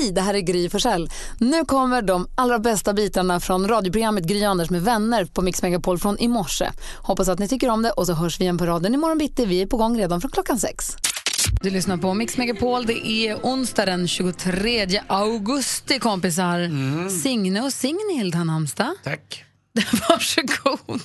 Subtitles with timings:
[0.00, 1.10] Hej, det här är Gry Forssell.
[1.38, 5.98] Nu kommer de allra bästa bitarna från radioprogrammet Gry Anders med vänner på Mix Megapol
[5.98, 6.70] från i morse.
[6.96, 9.46] Hoppas att ni tycker om det och så hörs vi igen på raden imorgon bitti.
[9.46, 10.96] Vi är på gång redan från klockan sex.
[11.62, 12.86] Du lyssnar på Mix Megapol.
[12.86, 16.70] Det är onsdag den 23 augusti, kompisar.
[17.08, 18.94] Signe och Signhild har namnsdag.
[19.04, 19.44] Tack.
[20.08, 21.00] Varsågod.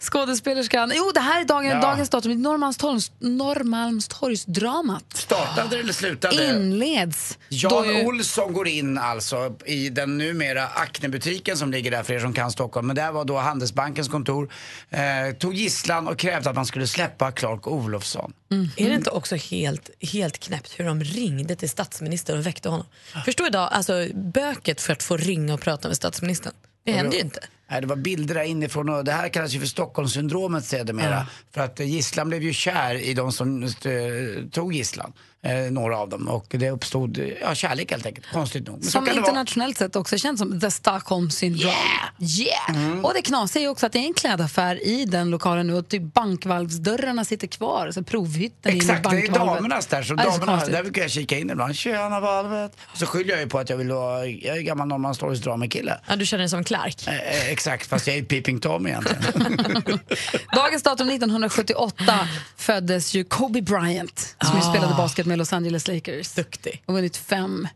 [0.00, 0.92] Skådespelerskan.
[0.94, 1.80] Jo, det här är dagen, Ja.
[1.80, 2.42] dagens datum.
[2.42, 6.44] Norrmalmstorgs, Norrmalmstorgsdramat Startade eller slutade?
[6.46, 7.38] inleds.
[7.48, 12.20] Jan ju- Olsson går in alltså i den numera Acne-butiken som ligger där för er
[12.20, 12.86] som kan Stockholm.
[12.86, 14.52] Men där var då Handelsbankens kontor.
[14.90, 15.00] Eh,
[15.38, 18.32] tog gisslan och krävde att man skulle släppa Clark Olofsson.
[18.76, 22.86] Är det inte också helt, helt knäppt hur de ringde till statsministern och väckte honom?
[23.24, 26.52] Förstå idag, alltså böket för att få ringa och prata med statsministern.
[26.84, 27.40] Det händer ju inte.
[27.80, 31.26] Det var bilder där inifrån och det här kallas ju för Stockholmssyndromet sedermera.
[31.54, 33.70] För att eh, gisslan blev ju kär i de som eh,
[34.52, 35.12] tog gisslan.
[35.42, 36.28] Eh, några av dem.
[36.28, 38.26] Och det uppstod eh, ja, kärlek helt enkelt.
[38.32, 38.76] Konstigt nog.
[38.76, 41.74] Men så Som internationellt sett också känns som the Stockholm syndrome.
[42.18, 42.70] Yeah!
[42.70, 43.04] Mm.
[43.04, 45.88] Och det knasiga är också att det är en klädaffär i den lokalen nu och
[45.88, 47.86] typ bankvalvsdörrarna sitter kvar.
[47.86, 49.56] Alltså provhytten in i Exakt, det är bankvalvet.
[49.56, 50.02] damernas där.
[50.02, 51.76] Så Ja, det är så damerna, där brukar jag kika in ibland.
[51.76, 52.76] Tjena valvet.
[52.94, 56.00] Så skyller jag ju på att jag vill vara, jag är gammal Norrmalmstorgs dramakille.
[56.06, 57.06] Ja, du känner dig som Clark.
[57.06, 59.22] Eh, eh, exakt, fast jag är Peeping Tom egentligen.
[60.54, 66.32] Dagens datum 1978 föddes ju Kobe Bryant som ju spelade basket med Los Angeles Lakers.
[66.32, 66.82] Duktig.
[66.86, 67.68] Och vunnit fem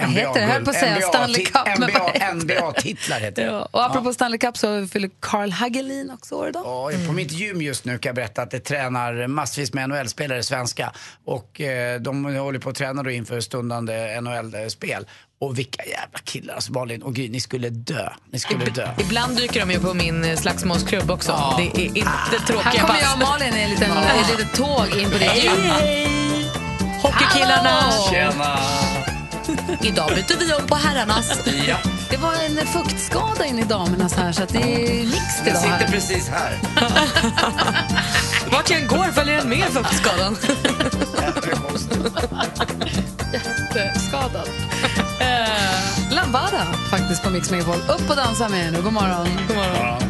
[0.00, 0.46] NBA heter det?
[0.46, 2.32] Höll på att säga NBA Stanley Cup, vad NBA?
[2.34, 3.48] NBA-titlar heter det.
[3.52, 6.62] Ja, och apropå Stanley Cup så fyller Carl Hagelin också år idag.
[6.64, 10.42] Ja, på mitt gym just nu kan jag berätta att det tränar massvis med NHL-spelare
[10.42, 10.92] svenska.
[11.24, 15.06] Och eh, de håller på att träna då inför stundande NHL-spel.
[15.40, 18.08] Och vilka jävla killar alltså Malin och Gry, ni skulle dö.
[18.30, 18.88] Ni skulle dö.
[18.98, 21.54] Ibland dyker de ju på min eh, slagsmålsklubb också.
[21.56, 25.00] Det är inte tråkiga Här kommer jag och Malin i en liten, ett litet tåg
[25.00, 25.52] in på ditt gym.
[27.02, 27.70] Hockeykillarna!
[27.70, 28.10] Hallå!
[28.10, 29.01] Tjena!
[29.82, 31.32] Idag byter vi om på herrarnas.
[31.68, 31.76] Ja,
[32.10, 35.62] Det var en fuktskada in i damernas här så att det är mixed jag idag.
[35.62, 35.86] sitter Här.
[35.92, 36.58] precis här.
[38.52, 40.36] Vart jag än går följer en med fuktskadan.
[43.74, 44.48] Jätteskadad.
[45.20, 47.74] Eh, Lambada faktiskt på Mix Megapol.
[47.88, 48.82] Upp och dansa med nu.
[48.82, 49.28] God morgon.
[49.48, 50.02] God morgon.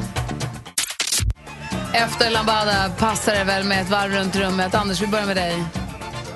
[1.95, 4.75] Efter Lambada passar det väl med ett varv runt rummet.
[4.75, 5.65] Anders, vi börjar med dig.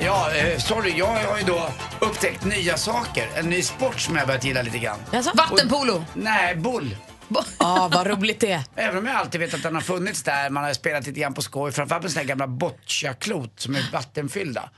[0.07, 1.69] Ja, eh, sorry, jag har ju då
[2.01, 3.29] upptäckt nya saker.
[3.37, 4.99] En ny sport som jag börjat gilla lite grann.
[5.13, 5.31] Jaså?
[5.35, 6.05] Vattenpolo.
[6.15, 6.97] Nej, bull.
[7.59, 8.63] Ja, vad roligt det är.
[8.77, 11.35] Även om jag alltid vet att den har funnits där, man har spelat lite grann
[11.35, 14.71] på skoj, framförallt med såna här gamla boccia-klot som är vattenfyllda.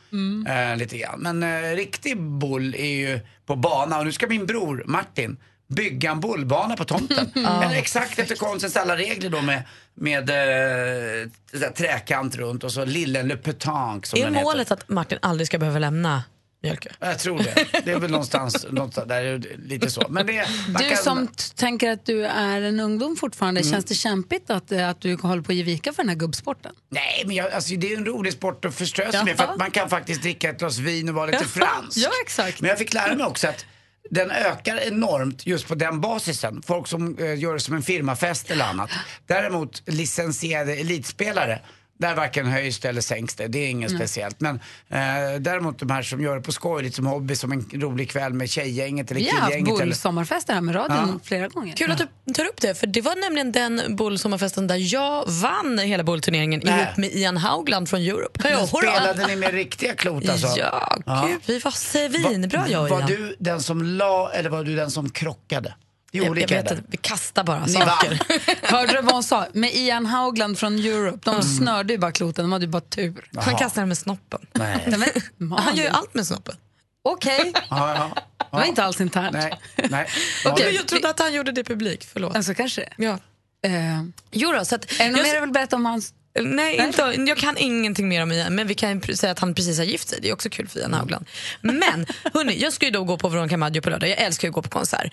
[0.49, 1.21] Eh, lite grann.
[1.21, 5.37] Men eh, riktig bull är ju på bana och nu ska min bror Martin
[5.69, 7.31] bygga en bullbana på tomten.
[7.37, 9.63] Eller exakt efter konstens alla regler då med,
[9.95, 14.75] med eh, träkant runt och så lille Le Petanque som Är den målet heter.
[14.75, 16.23] att Martin aldrig ska behöva lämna
[16.63, 16.91] Mjölkö?
[17.01, 17.67] Jag tror det.
[17.85, 20.07] Det är väl någonstans, någonstans där lite så.
[20.11, 20.47] Men det,
[20.79, 24.89] Du kan- som tänker att du är en ungdom fortfarande, känns det kämpigt att, eh,
[24.89, 26.73] att du håller på att ge vika för den här gubbsporten?
[26.91, 29.25] Nej, men jag, alltså, det är en rolig sport att förströsa Jaha.
[29.25, 31.97] med för att man kan faktiskt dricka ett glas vin och vara lite fransk.
[31.99, 32.61] Ja, exakt.
[32.61, 33.65] Men jag fick lära mig också att
[34.11, 36.63] den ökar enormt just på den basisen.
[36.63, 38.91] Folk som eh, gör det som en firmafest eller annat.
[39.27, 41.61] Däremot licensierade elitspelare,
[41.99, 43.47] där varken höjs det eller sänks det.
[43.49, 44.41] Det är inget speciellt.
[44.41, 44.55] Men
[44.89, 44.99] eh,
[45.41, 48.33] däremot de här som gör det på skoj, lite som hobby, som en rolig kväll
[48.35, 49.75] med tjejgänget eller Vi har haft killgänget.
[49.75, 49.85] Eller...
[49.87, 51.21] bullsommarfester här med radion Ja.
[51.25, 51.77] flera gånger.
[51.77, 55.79] Kul att du tar upp det, för det var nämligen den bullsommarfesten där jag vann
[55.79, 56.83] hela bullturneringen Nej.
[56.83, 58.49] ihop med Ian Haugland från Europe.
[58.51, 58.67] Ja, hurra!
[58.67, 60.47] spelade ni med riktiga klot alltså?
[60.57, 60.99] Ja,
[61.29, 63.07] gud, vi var svinbra jag och Var Ian.
[63.09, 65.75] du den som la eller var du den som krockade?
[66.11, 68.19] Det är jag, jag olika vet vi kastar bara Ni saker.
[68.73, 69.47] Hörde du vad hon sa?
[69.53, 71.19] Med Ian Haugland från Europe.
[71.31, 73.31] De snörde ju bara kloten, de hade ju bara tur.
[73.37, 74.41] Han kastar den med snoppen.
[74.53, 74.85] Nej.
[74.87, 74.99] Nej,
[75.37, 76.55] men, Han gör ju allt med snoppen.
[77.03, 78.11] Okej, Ja, ja,
[78.51, 79.33] det var inte alls internt.
[79.33, 80.09] Nej, nej.
[80.45, 82.37] Men jag trodde att han gjorde det publikt, förlåt.
[82.37, 83.05] Alltså kanske det.
[83.05, 83.19] Ja.
[83.65, 86.15] Eh, Jo då, så att, är det något jag- mer du vill berätta om hans...
[86.41, 89.79] Nej, inte, jag kan ingenting mer om Ian, men vi kan säga att han precis
[89.79, 90.19] har gift sig.
[90.23, 91.27] Det är också kul för Ian Haugland.
[91.61, 94.11] Men hörni, jag ska ju då gå på Veronica Maggio på lördag.
[94.11, 95.13] Jag älskar ju att gå på konsert.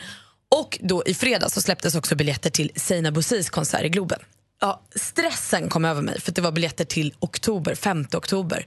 [0.60, 4.20] Och då i fredags så släpptes också biljetter till Seina Bosis konsert i Globen.
[4.62, 8.66] Ja, stressen kom över mig för att det var biljetter till oktober, 5 oktober.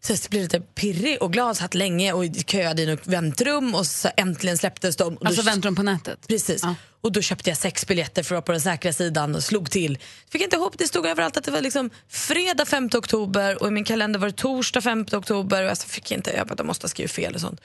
[0.00, 3.86] Så jag blev lite pirrig och glad, satt länge och köade i något väntrum och
[3.86, 5.14] så äntligen släpptes de.
[5.16, 6.28] Och då- Alltså väntrum på nätet?
[6.28, 6.62] Precis.
[6.62, 6.74] Ja.
[7.00, 9.70] Och då köpte jag sex biljetter för att vara på den säkra sidan och slog
[9.70, 9.98] till.
[10.30, 13.70] Fick inte ihop, det stod överallt att det var liksom fredag 5 oktober och i
[13.70, 16.84] min kalender var det torsdag 5 oktober och jag fick inte, jag bara, de måste
[16.84, 17.60] ha skrivit fel och sånt.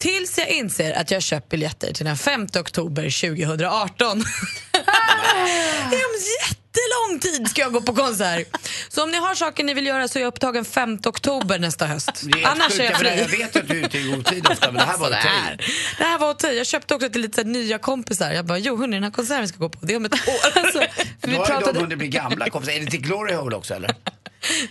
[0.00, 3.02] Tills jag inser att jag köpt biljetter till den 5 oktober
[3.36, 4.18] 2018.
[5.90, 8.48] det är om jättelång tid ska jag gå på konsert.
[8.88, 11.86] Så om ni har saker ni vill göra så är jag upptagen 5 oktober nästa
[11.86, 12.10] höst.
[12.22, 13.18] Det är Annars är jag fri.
[13.18, 15.16] Jag vet att du är ute i god tid ofta, men det här var det,
[15.16, 15.56] ett här,
[15.98, 16.56] det här var okej.
[16.56, 18.32] Jag köpte också till lite så här nya kompisar.
[18.32, 20.12] Jag bara, jo hörni, den här konserten vi ska gå på, det är om ett
[20.12, 20.18] år.
[20.64, 20.78] Alltså,
[21.20, 22.72] För vi Då har ju de pratade, hunnit bli gamla kompisar.
[22.72, 23.94] Är det till Glory Hole också eller?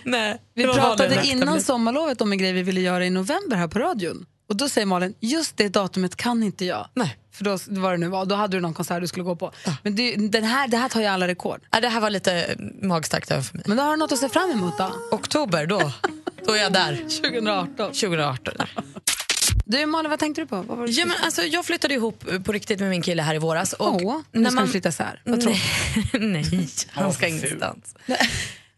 [0.02, 3.68] nej, vi det pratade innan sommarlovet om en grej vi ville göra i november här
[3.68, 4.26] på radion.
[4.48, 6.88] Och då säger Malin, just det datumet kan inte jag.
[6.94, 7.16] Nej.
[7.32, 9.52] För då, var det nu var, då hade du någon konsert du skulle gå på.
[9.82, 11.60] Men det, den här, det här tar ju alla rekord.
[11.70, 13.64] Ja, det här var lite magstarkt över för mig.
[13.68, 14.92] Men då har du något att se fram emot då.
[15.10, 15.92] Oktober, då,
[16.46, 16.96] då är jag där.
[17.22, 17.76] 2018.
[17.76, 18.54] 2018.
[19.66, 20.56] Du Malin, vad tänkte du på?
[20.56, 23.34] Vad var det Ja, men alltså, jag flyttade ihop på riktigt med min kille här
[23.34, 23.72] i våras.
[23.72, 25.22] Och Åh, nu ska vi flytta isär.
[25.24, 25.62] Vad tråkigt.
[26.12, 27.94] Nej, han ska vad ingenstans.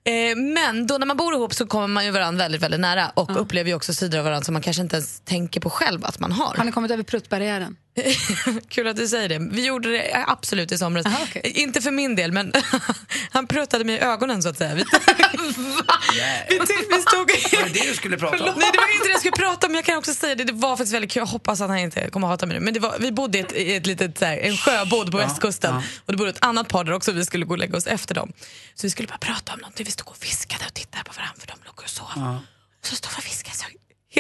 [0.07, 3.09] Eh, Men då när man bor ihop så kommer man ju varandra väldigt, väldigt nära
[3.15, 6.05] och upplever ju också sidor av varandra som man kanske inte ens tänker på själv
[6.05, 6.55] att man har.
[6.57, 7.77] Har ni kommit över pruttbarriären?
[8.69, 9.39] Kul att du säger det.
[9.39, 11.07] Vi gjorde det absolut i somras.
[11.07, 11.53] Aha, okej.
[11.55, 12.53] Inte för min del, men
[13.31, 14.75] han pruttade mig i ögonen så att säga.
[14.75, 14.85] Vi,
[16.49, 16.59] vi,
[16.91, 17.31] vi stod...
[17.59, 18.55] Var det det du skulle prata om?
[18.57, 20.45] Nej det var inte det jag skulle prata om, men jag kan också säga det.
[20.45, 21.21] Det var faktiskt väldigt kul.
[21.21, 22.65] Jag hoppas att han inte kommer att hata mig nu.
[22.65, 25.19] Men det var, vi bodde i ett, i ett litet, så här, en sjöbod på
[25.19, 25.75] västkusten.
[25.77, 27.13] Och det bodde ett annat par där också.
[27.13, 28.33] Vi skulle gå och lägga oss efter dem.
[28.75, 29.85] Så vi skulle bara prata om någonting.
[29.85, 32.39] Vi stod och viskade och tittade på varandra för de låg och sov.
[32.81, 33.57] Och så stod vi och viskade.
[33.57, 33.65] Så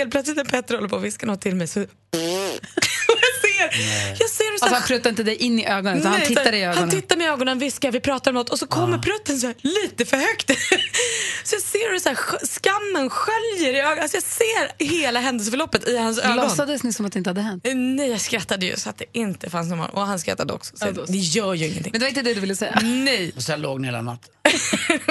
[0.01, 1.87] helt plötsligt när Petter håller på att viska något till mig så...
[3.67, 6.21] och jag ser, hur så Alltså han pruttar inte dig in i ögonen, utan han
[6.21, 6.79] Nej, tittar så- dig i ögonen.
[6.79, 9.47] Han tittar mig i ögonen, viskar, vi pratar om något och så kommer prutten så
[9.47, 10.51] här, lite för högt.
[11.45, 14.03] så jag ser hur så här, sk- skammen sköljer i ögonen.
[14.03, 16.37] Alltså jag ser hela händelseförloppet i hans ögon.
[16.37, 17.67] Låtsades ni som att det inte hade hänt?
[17.67, 20.77] Eh, Nej, jag skrattade ju så att det inte fanns någon Och han skrattade också.
[20.77, 21.93] Så Ja, det gör ju ingenting.
[21.93, 22.79] Men det var inte det du ville säga.
[22.83, 24.31] Nej, Och sen låg ni hela natten.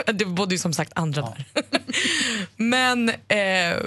[0.17, 1.45] det bodde ju som sagt andra där.
[2.57, 3.77] Men eh,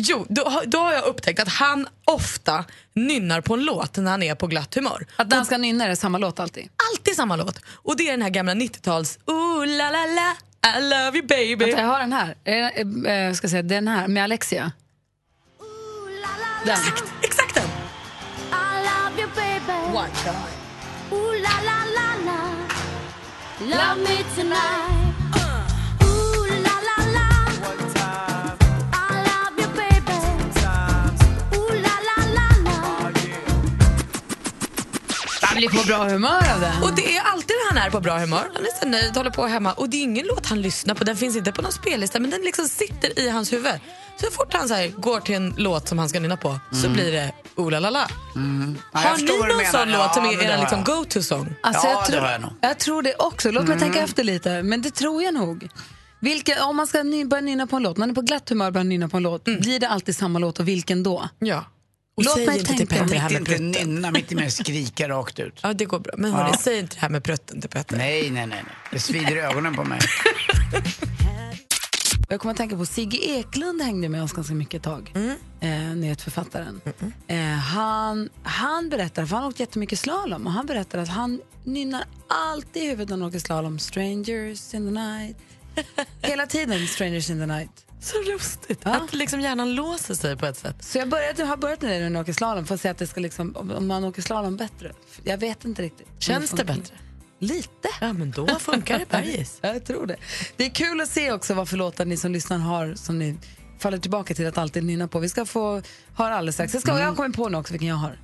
[0.00, 2.64] jo, då, har- då har jag upptäckt att han ofta
[2.94, 5.06] nynnar på en låt när han är på glatt humör.
[5.16, 6.68] Att danska nynna är det samma låt alltid.
[6.92, 7.60] alltid samma låt.
[7.68, 10.36] Och det är den här gamla 90-tals Ooh la la la,
[10.78, 11.54] I love you baby.
[11.64, 12.36] Vänta, jag har den här.
[12.44, 12.54] Eh,
[13.12, 14.72] eh, ska jag säga, den här med Alexia.
[16.64, 16.74] Den.
[16.78, 17.64] Exakt, exakt den.
[17.64, 19.96] I love you, baby.
[19.96, 20.38] One time.
[21.10, 22.40] Ooh la la la la.
[23.60, 25.07] Love me tonight.
[35.58, 36.82] Blir på bra humör av den.
[36.82, 38.50] Och det är alltid när han är på bra humör.
[38.54, 39.72] Han är så nöjd, håller på hemma.
[39.72, 41.04] Och det är ingen låt han lyssnar på.
[41.04, 43.80] Den finns inte på någon spellista, men den liksom sitter i hans huvud.
[44.20, 46.88] Så fort han så här, går till en låt som han ska nynna på så
[46.88, 48.06] blir det oh la la la.
[48.08, 48.40] Ja,
[48.92, 51.54] jag Har ni någon sån Ja, låt som är det er liksom go-to-song?
[51.62, 52.50] Alltså, Ja, jag, det tror, har jag nog.
[52.60, 53.50] jag tror det också.
[53.50, 54.62] Låt mig tänka efter lite.
[54.62, 55.68] Men det tror jag nog.
[56.20, 58.66] Vilken, om man ska ny, börja nynna på en låt, man är på glatt humör
[58.66, 61.28] och börjar nynna på en låt, blir det alltid samma låt och vilken då?
[61.38, 61.64] Ja.
[62.18, 62.86] Och Låt säg mig inte till.
[62.86, 63.90] Petter det här Mitt med inte prutten.
[63.90, 65.58] nynna, mitt i med skrika rakt ut.
[65.62, 66.12] Ja, det går bra.
[66.18, 66.58] Men hörni, Ja.
[66.60, 67.96] säg inte det här med prutten till Petter.
[67.96, 68.64] Nej, nej, nej.
[68.92, 69.98] Det svider i ögonen på mig.
[72.30, 75.12] Jag kommer att tänka på Sigge Eklund hängde med oss ganska mycket ett tag.
[75.60, 76.80] Eh, nyhetsförfattaren.
[77.26, 81.40] Eh, han, han berättar, för han har åkt jättemycket slalom och han berättar att han
[81.64, 83.78] nynnar alltid i huvudet när han åker slalom.
[83.78, 85.36] Strangers in the night.
[86.22, 87.70] Hela tiden strangers in the night.
[88.00, 88.80] Så lustigt.
[88.84, 88.90] Ja.
[88.90, 90.76] Att liksom hjärnan låser sig på ett sätt.
[90.80, 92.88] Så jag, började, jag har börjat med det när jag åker slalom för att se
[92.88, 94.92] att det ska liksom, om man åker slalom bättre.
[95.24, 96.06] Jag vet inte riktigt.
[96.18, 96.94] Känns det bättre?
[97.38, 97.88] Lite.
[98.00, 99.58] Ja, men då funkar det bergis.
[99.60, 100.16] Ja, jag tror det.
[100.56, 103.38] Det är kul att se också vad för låtar ni som lyssnar har som ni
[103.78, 105.18] faller tillbaka till att alltid nynna på.
[105.18, 105.82] Vi ska få
[106.14, 106.74] höra alldeles strax.
[106.74, 108.18] Jag, ska, jag har kommit på nu också vilken jag har.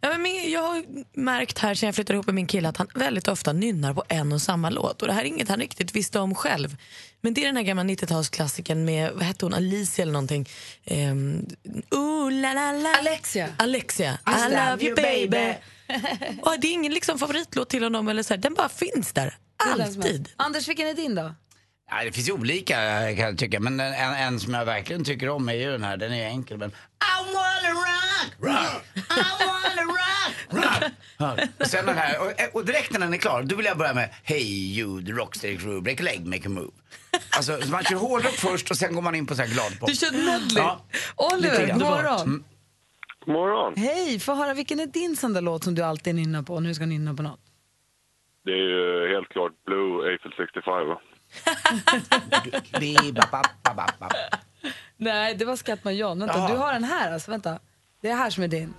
[0.00, 2.88] Ja, men jag har märkt här sen jag flyttade ihop med min kille att han
[2.94, 5.02] väldigt ofta nynnar på en och samma låt.
[5.02, 6.76] Och det här är inget han riktigt visste om själv.
[7.20, 10.48] Men det är den här gamla 90-talsklassikern med, vad hette hon, Alicia eller någonting.
[10.90, 11.46] Um,
[11.90, 12.94] ooh, la, la, la.
[12.94, 13.48] Alexia.
[13.56, 15.54] Alexia, I love you baby.
[16.42, 19.36] och det är ingen liksom favoritlåt till honom, eller så här, den bara finns där.
[19.56, 20.28] Alltid.
[20.36, 21.34] Anders, vilken är din då?
[21.90, 22.74] Ja, det finns ju olika
[23.16, 25.96] kan jag tycka, men en, en som jag verkligen tycker om är ju den här,
[25.96, 26.74] den är enkel men I
[27.34, 30.92] wanna rock, rock, I wanna rock, rock.
[31.18, 33.78] Ja, Och sen den här, och, och direkt när den är klar, då vill jag
[33.78, 36.72] börja med Hey you, the rocksteady crew, break a leg, make a move.
[37.36, 39.80] Alltså så man kör hårdrock först och sen går man in på så här glad
[39.80, 39.88] pop.
[39.88, 40.62] Du kör medley.
[40.62, 40.84] Ja.
[41.16, 42.20] Oliver, god morgon.
[42.20, 42.44] Mm.
[43.26, 43.74] Morgon.
[43.76, 46.74] Hej, få höra vilken är din sån där låt som du alltid nynnar på du
[46.74, 47.40] ska nynna på något?
[48.44, 50.72] Det är ju helt klart Blue Eiffel 65.
[54.96, 56.18] Nej, det var Scatman John.
[56.18, 56.48] Vänta, Jaha.
[56.48, 57.30] du har den här alltså.
[57.30, 57.58] Vänta.
[58.02, 58.74] Det är här som är din.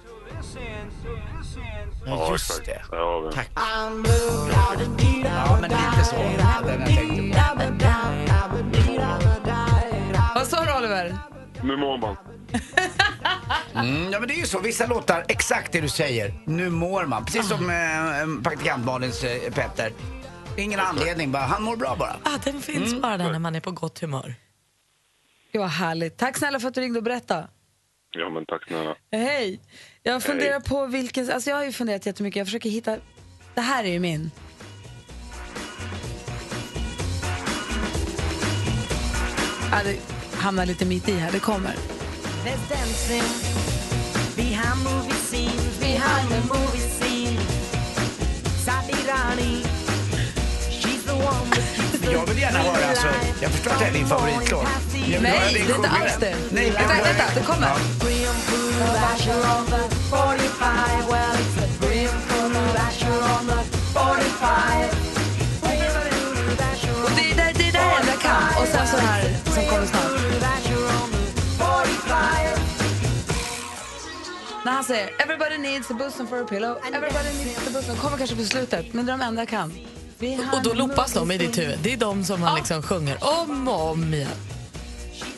[2.06, 2.82] Ja, just det.
[3.34, 3.50] Tack.
[3.56, 3.90] Ja,
[5.62, 6.16] men lite så.
[6.16, 7.46] Den jag tänkte på.
[10.36, 11.18] Vad sa du Oliver?
[11.62, 12.16] Mumorban.
[13.76, 17.06] Mm, ja men det är ju så, vissa låtar, exakt det du säger, nu mår
[17.06, 17.26] man.
[17.26, 19.92] Precis som eh, praktikant Malins eh, Petter.
[20.58, 22.16] Ingen anledning, bara, han mår bra bara.
[22.24, 23.02] Ah, den finns Mm.
[23.02, 24.36] bara där när man är på gott humör.
[25.52, 26.18] Gud vad härligt.
[26.18, 27.48] Tack snälla för att du ringde och berättade.
[28.12, 28.96] Ja, men tack snälla.
[29.12, 29.60] Hej!
[30.04, 32.98] Jag funderar på vilken, alltså jag har ju funderat jättemycket, jag försöker hitta,
[33.56, 34.32] det här är ju min.
[39.72, 39.98] Ja, det
[40.38, 41.76] hamnar lite mitt i här, det kommer.
[42.70, 43.24] Dancing
[44.36, 47.40] behind movie scenes, behind the movie scene.
[48.66, 49.69] Sadi Rani, she's the
[52.12, 52.90] jag vill gärna höra.
[52.90, 53.08] Alltså,
[53.42, 54.66] jag förstår att det är din favoritlåt.
[54.94, 56.32] Jag vill Nej, höra det är inte sjunga alls den.
[56.32, 56.36] det.
[56.52, 57.72] Nej, jag vill Vänta, höra vänta, det dig- kommer.
[67.06, 68.62] Och det är där, det är där.
[68.62, 70.12] Och sen så här som kommer snart.
[74.66, 78.18] När han säger “Everybody needs a bosom for a pillow, everybody needs a bosom” kommer
[78.18, 79.74] kanske på slutet, men det är de enda jag kan.
[80.54, 81.80] Och då loppas de i ditt huvud.
[81.84, 84.30] Det är de som man liksom sjunger om och om igen.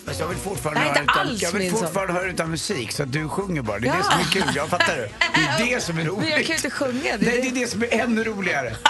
[0.05, 2.29] Fast jag vill fortfarande Det är höra inte utan, alls jag vill min fortfarande höra
[2.29, 3.79] utan musik så att du sjunger bara.
[3.79, 3.97] Det är Ja.
[3.97, 5.09] det som är kul, jag fattar du.
[5.57, 6.19] Det är det som är roligt.
[6.19, 7.01] Men jag kan ju inte sjunga.
[7.03, 7.41] Det är Nej, det.
[7.41, 8.75] det är det som är ännu roligare.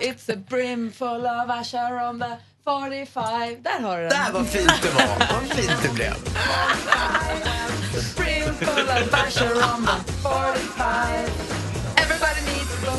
[0.00, 3.62] It's a brim full of Asher on the 45.
[3.62, 4.10] Där har du den.
[4.24, 5.18] Där vad fint det var.
[5.18, 6.14] Vad fint det blev.
[8.16, 11.30] Brim full of Asher on the 45.
[11.96, 12.90] Everybody needs a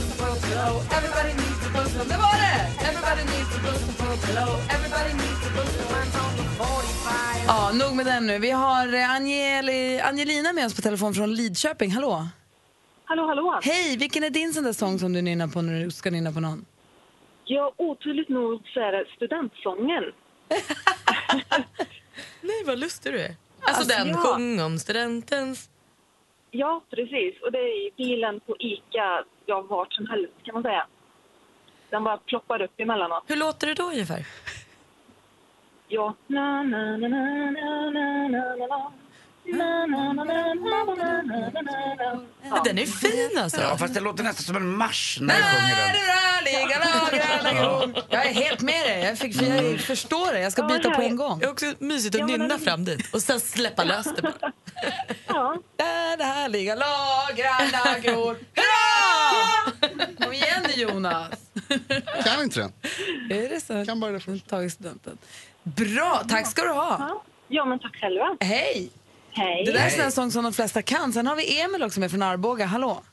[0.53, 0.73] pillow.
[0.97, 2.07] Everybody needs a bosom.
[2.13, 2.59] Det var det!
[2.89, 4.51] Everybody needs a bosom for a pillow.
[4.75, 5.87] Everybody needs a bosom
[6.23, 7.45] on the 45.
[7.47, 8.39] Ja, nog med den nu.
[8.39, 11.91] Vi har eh, Angeli, Angelina med oss på telefon från Lidköping.
[11.91, 12.27] Hallå!
[13.05, 13.59] Hallå, hallå.
[13.63, 13.97] Hej!
[13.97, 16.39] Vilken är din sån där sång som du nynnar på när du ska nynna på
[16.39, 16.65] någon?
[17.45, 20.03] Ja, oturligt nog så är det studentsången.
[22.41, 23.35] Nej, vad lustig du är.
[23.61, 24.15] Alltså, den, ja.
[24.15, 25.69] sjung om studentens...
[26.55, 27.41] Ja, precis.
[27.41, 30.87] Och det är bilen på ICA, ja, vart som helst kan man säga.
[31.89, 33.23] Den bara ploppar upp emellanåt.
[33.27, 34.27] Hur låter det då ungefär?
[35.87, 36.13] Ja.
[36.27, 38.91] Na, na, na, na, na, na, na, na,
[42.65, 43.61] den är fin alltså.
[43.61, 45.93] Ja, fast det låter nästan som en marsch när du sjunger den.
[48.09, 49.03] Jag är helt med dig.
[49.03, 49.77] Jag, fick, jag mm.
[49.77, 50.39] förstår det.
[50.39, 51.39] Jag ska byta på en gång.
[51.39, 54.51] Det är också mysigt att nynna fram dit och sen släppa lös det bara.
[55.27, 55.57] Ja.
[56.17, 58.37] Det här ligger lagrarna gror.
[58.55, 59.71] Hurra!
[60.23, 61.29] Kom igen nu Jonas.
[62.23, 62.71] Kan inte den.
[63.29, 63.85] Är det så?
[63.85, 64.79] Kan bara det först.
[65.63, 67.23] Bra, tack ska du ha.
[67.47, 68.37] Ja, men tack själva.
[68.39, 68.89] Hej.
[69.35, 69.63] Hej.
[69.65, 69.91] Det där är en Hej.
[69.91, 71.13] sån här sång som de flesta kan.
[71.13, 72.65] Sen har vi Emil också med från Arboga.
[72.65, 73.03] Hallå!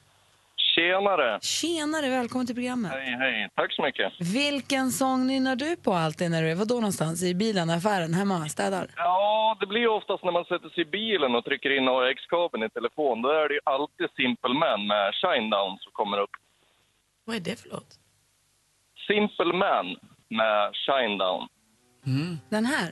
[0.74, 1.38] Tjenare!
[1.42, 2.92] Tjenare, välkommen till programmet.
[2.92, 3.48] Hej, hej.
[3.54, 4.12] Tack så mycket.
[4.20, 7.22] Vilken sång nynnar du på alltid när du är, var då någonstans?
[7.22, 8.86] I bilen, affären, hemma, städar?
[8.96, 12.62] Ja, det blir ju oftast när man sätter sig i bilen och trycker in AX-kabeln
[12.66, 13.22] i telefon.
[13.22, 16.30] Då är det ju alltid Simple Man med Shinedown som kommer upp.
[17.24, 17.90] Vad är det för låt?
[19.06, 19.86] Simple Man
[20.28, 21.48] med Shinedown.
[22.48, 22.90] Den här?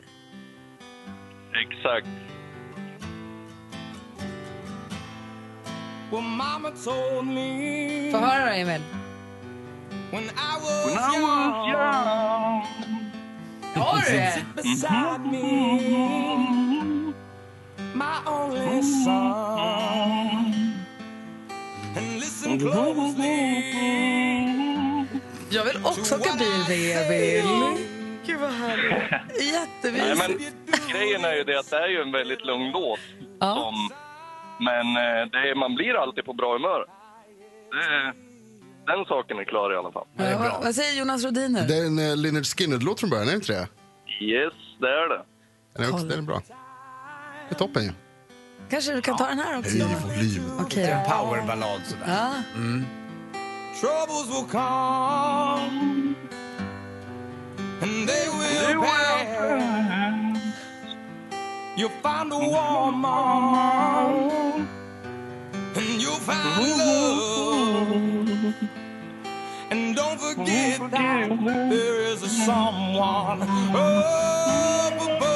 [1.65, 2.09] Exakt.
[6.11, 6.21] Få
[8.19, 8.83] höra då, Emil.
[10.11, 11.75] When I was young
[13.75, 14.45] Har du det?
[14.55, 15.43] beside me,
[17.95, 19.15] my only son.
[21.97, 23.65] And listen closely.
[25.51, 26.31] Jag vill också åka
[26.69, 27.45] bil Emil.
[28.27, 29.11] Gud vad härligt.
[29.11, 30.29] Nej, Jättemysigt.
[30.69, 33.01] men grejen är ju det att det är ju en väldigt lugn låt.
[33.41, 33.55] Ja.
[33.55, 33.91] Som,
[34.61, 36.85] men eh, det är, man blir alltid på bra humör.
[37.71, 38.13] Det,
[38.93, 40.07] den saken är klar i alla fall.
[40.17, 41.69] Ja, vad, vad säger Jonas Rodiner?
[41.69, 43.69] Det är en uh, Lynyrd Skynyrd-låt från början, är det inte det?
[44.25, 45.23] Yes, det är det.
[45.75, 46.43] Den är, också, den är bra.
[47.49, 47.91] Det är toppen ju.
[48.71, 49.71] Kanske du kan ta den här också?
[49.71, 50.05] Höj Jonas?
[50.05, 50.61] volymen.
[50.61, 51.15] Okej Det är då.
[51.15, 52.05] en powerballad sådär.
[52.07, 52.33] Ja.
[53.81, 56.15] Troubles will come.
[57.83, 59.88] And they will pass.
[61.79, 63.07] You'll find a woman.
[65.77, 68.27] And you'll find mm-hmm.
[68.27, 68.55] love.
[69.71, 71.29] And don't forget that
[71.71, 73.43] there is a someone
[73.77, 75.28] up above.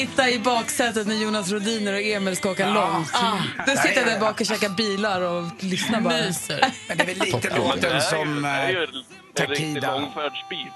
[0.00, 3.12] Sitta i baksätet när Jonas Rodiner och Emil ska åka långt.
[3.66, 6.14] Du sitter där bak och käkar bilar och lyssnar bara.
[6.14, 6.72] Myser.
[6.88, 8.50] Men det är väl lite låten som eh,
[9.34, 9.94] Takida.
[9.96, 10.66] långfärdsbil.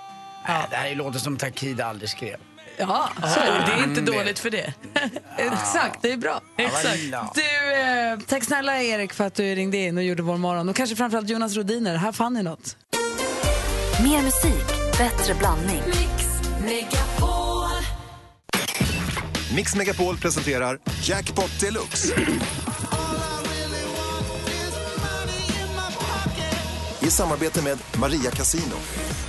[0.49, 2.37] Nej, det här är låten som Takida aldrig skrev.
[2.77, 3.65] Ja, så är det.
[3.67, 4.73] det är inte dåligt för det.
[5.37, 6.41] Exakt, det är bra.
[6.57, 7.35] Exakt.
[7.35, 10.69] Du, eh, tack snälla Erik för att du ringde in och gjorde vår morgon.
[10.69, 11.97] Och kanske framförallt Jonas Rodiner.
[11.97, 12.77] Här fann ni något.
[14.03, 14.67] Mer musik,
[14.99, 15.83] bättre blandning.
[15.87, 16.27] Mix
[16.61, 17.44] Megapol
[19.53, 22.15] Mix Megapol presenterar Jackpot Deluxe.
[27.01, 28.75] I samarbete med Maria Casino.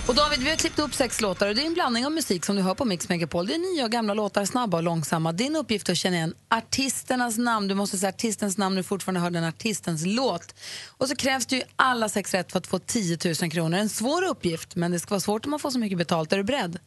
[0.08, 2.46] Och David, vi har klippt upp sex låtar och det är en blandning av musik
[2.46, 3.48] som du hör på Mix Megapol.
[3.48, 5.32] Det är nya och gamla låtar, snabba och långsamma.
[5.32, 7.68] Din uppgift är att känna igen artisternas namn.
[7.68, 10.56] Du måste säga artistens namn när du fortfarande hör den artistens låt.
[10.88, 13.78] Och så krävs det ju alla sex rätt för att få 10 000 kronor.
[13.78, 16.34] En svår uppgift, men det ska vara svårt om man får så mycket betalt.
[16.34, 16.80] Är du beredd?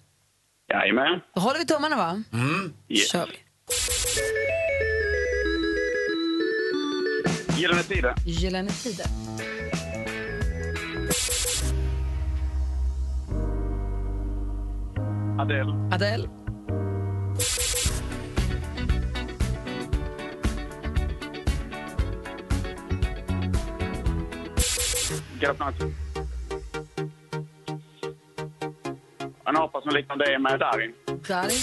[0.69, 1.21] Jajamän.
[1.35, 2.23] Då håller vi tummarna va?
[2.33, 2.73] Mm.
[2.89, 3.11] Yes.
[3.11, 3.39] kör vi.
[7.61, 8.15] Gyllene Tider.
[8.27, 9.07] Gyllene Tider.
[15.39, 15.89] Adele.
[15.93, 16.29] Adele.
[25.41, 25.59] Get
[29.49, 30.95] En apa som liknar dig med Darin.
[31.29, 31.59] Darin.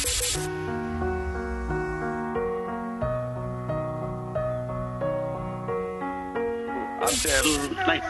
[7.02, 7.86] Adele...
[7.88, 8.02] Nej.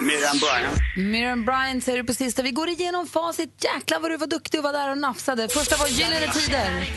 [0.00, 0.78] Miriam Bryant.
[0.96, 2.42] Miriam Bryant säger du på sista.
[2.42, 3.64] Vi går igenom facit.
[3.64, 5.48] Jäklar vad du var duktig och var där och nafsade.
[5.48, 6.90] Första var Gyllene Tider.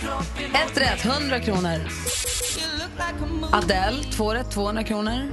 [0.53, 1.79] Ett rätt, 100 kronor.
[3.53, 5.31] Adele, två rätt, 200 kronor.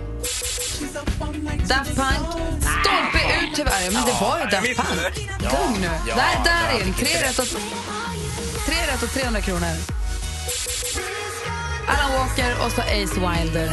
[1.69, 2.27] Daft Punk,
[2.61, 3.93] stolpe ut tyvärr.
[3.93, 5.17] Men det var ju Daft Punk.
[5.41, 5.89] Lugn nu.
[6.09, 6.95] Ja, där, där in.
[6.95, 7.47] Tre rätt, och,
[8.67, 9.77] tre rätt och 300 kronor.
[11.89, 13.71] Alan Walker och så Ace Wilder.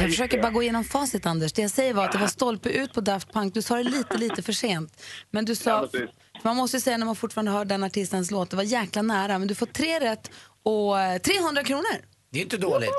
[0.00, 1.52] Jag försöker bara gå igenom facit, Anders.
[1.52, 3.54] Det jag säger var att det var stolpe ut på Daft Punk.
[3.54, 5.02] Du sa det lite, lite för sent.
[5.30, 5.88] Men du sa...
[6.42, 8.50] Man måste ju säga när man fortfarande hör den artistens låt.
[8.50, 9.38] Det var jäkla nära.
[9.38, 10.30] Men du får tre rätt
[10.62, 11.96] och eh, 300 kronor.
[12.32, 12.90] Det är inte dåligt.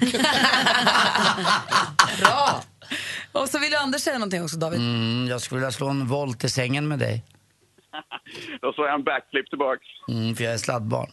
[3.42, 4.80] Och så vill Anders säga någonting också, David.
[4.80, 7.24] Mm, jag skulle vilja slå en volt i sängen med dig.
[8.60, 9.86] Då slår jag en backflip tillbaks.
[10.08, 11.10] Mm, för jag är sladdbarn.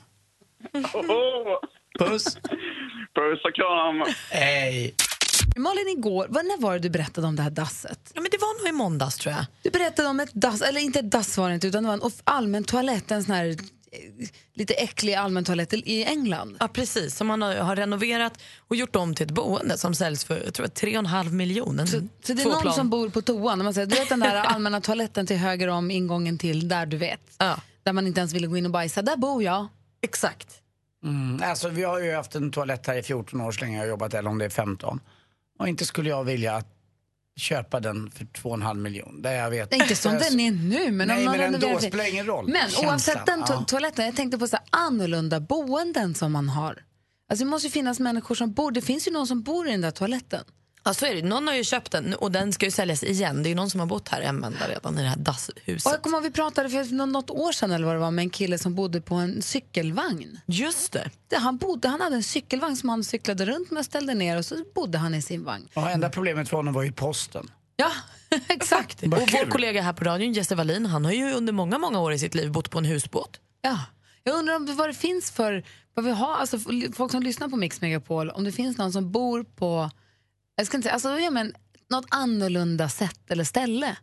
[0.93, 1.59] Oho!
[1.99, 2.35] Puss!
[3.15, 4.03] Puss och kram.
[4.31, 4.95] Hej!
[5.57, 8.11] Malin, igår, vad, när var det du berättade om det här dasset?
[8.13, 9.45] Ja, men det var nog i måndags tror jag.
[9.61, 11.93] Du berättade om ett dass, eller inte ett dass var det inte, utan det var
[11.93, 13.55] en allmän toalett, en sån här
[14.53, 16.57] lite äcklig allmän toalett i England.
[16.59, 17.15] Ja, precis.
[17.15, 18.33] Som man har, har renoverat
[18.67, 21.85] och gjort om till ett boende som säljs för jag tror, 3,5 miljoner.
[21.85, 22.73] Så, så det är Två någon plan.
[22.73, 23.63] som bor på toan.
[23.63, 26.97] Man säger, du vet den där allmänna toaletten till höger om ingången till där du
[26.97, 27.21] vet.
[27.37, 29.01] Ja, Där man inte ens ville gå in och bajsa.
[29.01, 29.67] Där bor jag.
[30.01, 30.61] exakt.
[31.03, 33.83] Mm, alltså, vi har ju haft en toalett här i 14 år så länge jag
[33.83, 34.99] har jobbat, eller om det är 15.
[35.59, 36.67] Och inte skulle jag vilja att
[37.39, 39.21] köpa den för 2,5 miljoner.
[39.21, 39.69] Där jag vet.
[39.69, 40.91] Det inte som den är nu.
[40.91, 42.47] Men Nej, om man men ändå, renoverar- spelar ingen roll.
[42.47, 43.63] Men Känslan, oavsett den to- ja.
[43.67, 46.83] toaletten, jag tänkte på så här annorlunda boenden som man har.
[47.31, 49.71] Alltså det måste ju finnas människor som bor, det finns ju någon som bor i
[49.71, 50.43] den där toaletten.
[50.83, 51.21] Ja, så är det.
[51.21, 53.43] Någon har ju köpt den och den ska ju säljas igen.
[53.43, 55.21] Det är ju någon som har bott här en vända redan i det här Och
[55.23, 55.91] dasshuset.
[55.91, 58.23] jag kommer ihåg, vi pratade för nå- något år sedan eller vad det var med
[58.23, 60.39] en kille som bodde på en cykelvagn.
[60.45, 61.09] Just det.
[61.27, 64.37] Det, han, bodde, han hade en cykelvagn som han cyklade runt med och ställde ner
[64.37, 65.67] och så bodde han i sin vagn.
[65.73, 67.51] Och enda problemet för honom var ju posten.
[67.75, 67.91] Ja,
[68.47, 69.03] exakt.
[69.03, 72.13] Och vår kollega här på radion, Jesse Wallin, han har ju under många, många år
[72.13, 73.39] i sitt liv bott på en husbåt.
[73.61, 73.79] Ja.
[74.23, 75.63] Jag undrar om det, vad det finns för,
[75.93, 76.59] vad vi har, alltså
[76.93, 79.89] folk som lyssnar på Mix Megapol, om det finns någon som bor på,
[80.59, 81.53] jag ska inte säga, alltså ja, men
[81.89, 83.97] något annorlunda sätt eller ställe.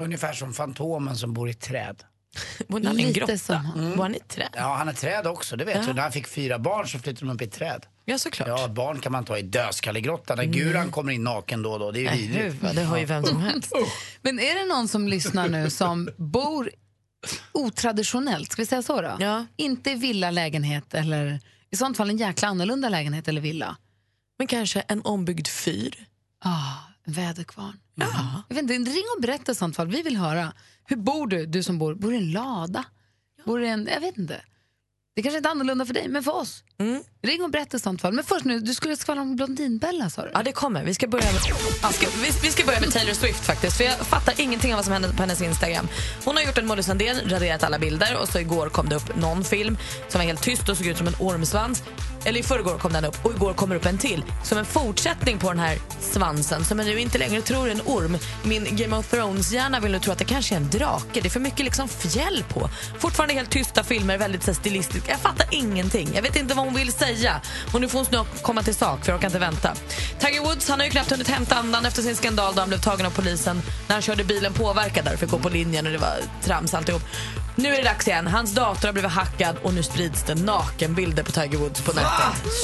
[0.00, 2.02] Ungefär som Fantomen som bor i ett träd.
[2.68, 3.38] Bor han i en grotta?
[3.38, 3.96] som han.
[3.96, 4.48] Bor han i ett träd?
[4.54, 5.92] Ja, han har träd också, det vet du.
[5.92, 7.86] När han fick fyra barn så flyttade de upp i ett träd.
[8.04, 8.48] Ja, såklart.
[8.48, 10.36] Ja, barn kan man ta i dödskallegrottan.
[10.36, 11.90] När guran kommer in naken då och då.
[11.90, 12.44] Det är ju Nej, vidrigt.
[12.44, 13.72] huvud, det har ju vem som helst.
[14.22, 16.70] Men är det någon som lyssnar nu som bor
[17.52, 19.16] otraditionellt, ska vi säga så då?
[19.20, 19.46] Ja.
[19.56, 23.76] Inte i villa, lägenhet eller i sånt fall en jäkla annorlunda lägenhet eller villa.
[24.38, 26.06] Men kanske en ombyggd fyr?
[26.44, 27.78] Ah, väderkvarn.
[28.48, 29.88] Jag vet inte, ring och berätta i sånt fall.
[29.88, 30.52] Vi vill höra.
[30.84, 31.94] Hur bor du, du som bor?
[31.94, 32.84] Bor du i en lada?
[33.44, 34.40] Bor du en, jag vet inte.
[35.16, 36.64] Det kanske inte är annorlunda för dig, men för oss.
[36.78, 37.02] Mm.
[37.22, 38.12] Ring och berätta i sånt fall.
[38.12, 40.30] Men först nu, du skulle skvallra om Blondinbella sa du?
[40.34, 40.84] Ja, det kommer.
[40.84, 41.40] Vi ska, börja med, vi,
[41.92, 43.76] ska, vi, vi ska börja med Taylor Swift faktiskt.
[43.76, 45.88] För jag fattar ingenting av vad som hände på hennes Instagram.
[46.24, 49.44] Hon har gjort en modusandel, raderat alla bilder och så igår kom det upp någon
[49.44, 49.76] film
[50.08, 51.82] som var helt tyst och såg ut som en ormsvans
[52.26, 55.38] eller i förrgår kom den upp och igår kommer upp en till som en fortsättning
[55.38, 58.18] på den här svansen som jag nu inte längre tror är en orm.
[58.42, 61.20] Min Game of Thrones-hjärna vill nu tro att det kanske är en drake.
[61.20, 62.70] Det är för mycket liksom fjäll på.
[62.98, 65.10] Fortfarande helt tysta filmer, väldigt så stilistiska.
[65.10, 66.10] Jag fattar ingenting.
[66.14, 67.40] Jag vet inte vad hon vill säga.
[67.72, 69.74] Och nu får hon snart komma till sak för jag kan inte vänta.
[70.18, 72.78] Tiger Woods han har ju knappt hunnit hämta andan efter sin skandal då han blev
[72.78, 75.98] tagen av polisen när han körde bilen påverkad där för gå på linjen och det
[75.98, 77.02] var trams alltihop.
[77.58, 78.26] Nu är det dags igen.
[78.26, 82.15] Hans dator har blivit hackad och nu sprids det nakenbilder på Tiger Woods på nätet.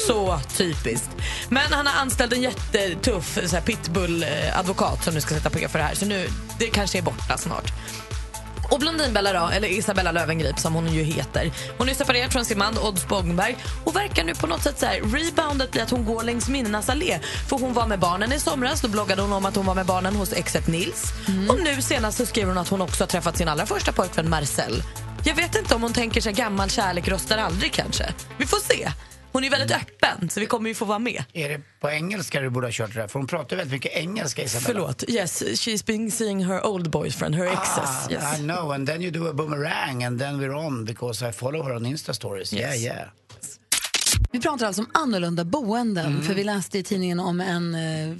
[0.07, 1.09] Så typiskt.
[1.49, 5.95] Men han har anställt en jättetuff pitbull-advokat som nu ska sätta på för det här.
[5.95, 6.27] Så nu,
[6.59, 7.73] det kanske är borta snart.
[8.71, 11.51] Och Blondinbella då, eller Isabella Löwengrip som hon ju heter.
[11.77, 14.85] Hon är separerad från sin man Odd Spångberg och verkar nu på något sätt så
[14.85, 17.19] här, reboundet blir att hon går längs minnenas allé.
[17.49, 19.85] För hon var med barnen i somras, då bloggade hon om att hon var med
[19.85, 21.03] barnen hos exet Nils.
[21.49, 24.29] Och nu senast så skrev hon att hon också har träffat sin allra första pojkvän
[24.29, 24.83] Marcel.
[25.23, 28.13] Jag vet inte om hon tänker sig gammal kärlek röstar aldrig kanske.
[28.37, 28.91] Vi får se.
[29.33, 31.23] Hon är väldigt öppen så vi kommer ju få vara med.
[31.33, 33.07] Är det på engelska du borde ha kört det där?
[33.07, 34.65] För hon pratar väldigt mycket engelska Isabella.
[34.67, 35.03] Förlåt.
[35.09, 37.77] Yes, she's been seeing her old boyfriend, her exes.
[37.77, 38.39] Ah, yes.
[38.39, 41.63] I know, and then you do a boomerang and then we're on because I follow
[41.63, 42.53] her on Insta stories.
[42.53, 42.83] Yeah, Yes.
[42.83, 43.07] yeah.
[44.31, 46.05] Vi pratar alltså om annorlunda boenden.
[46.05, 46.23] Mm.
[46.23, 48.15] För vi läste i tidningen om en eh,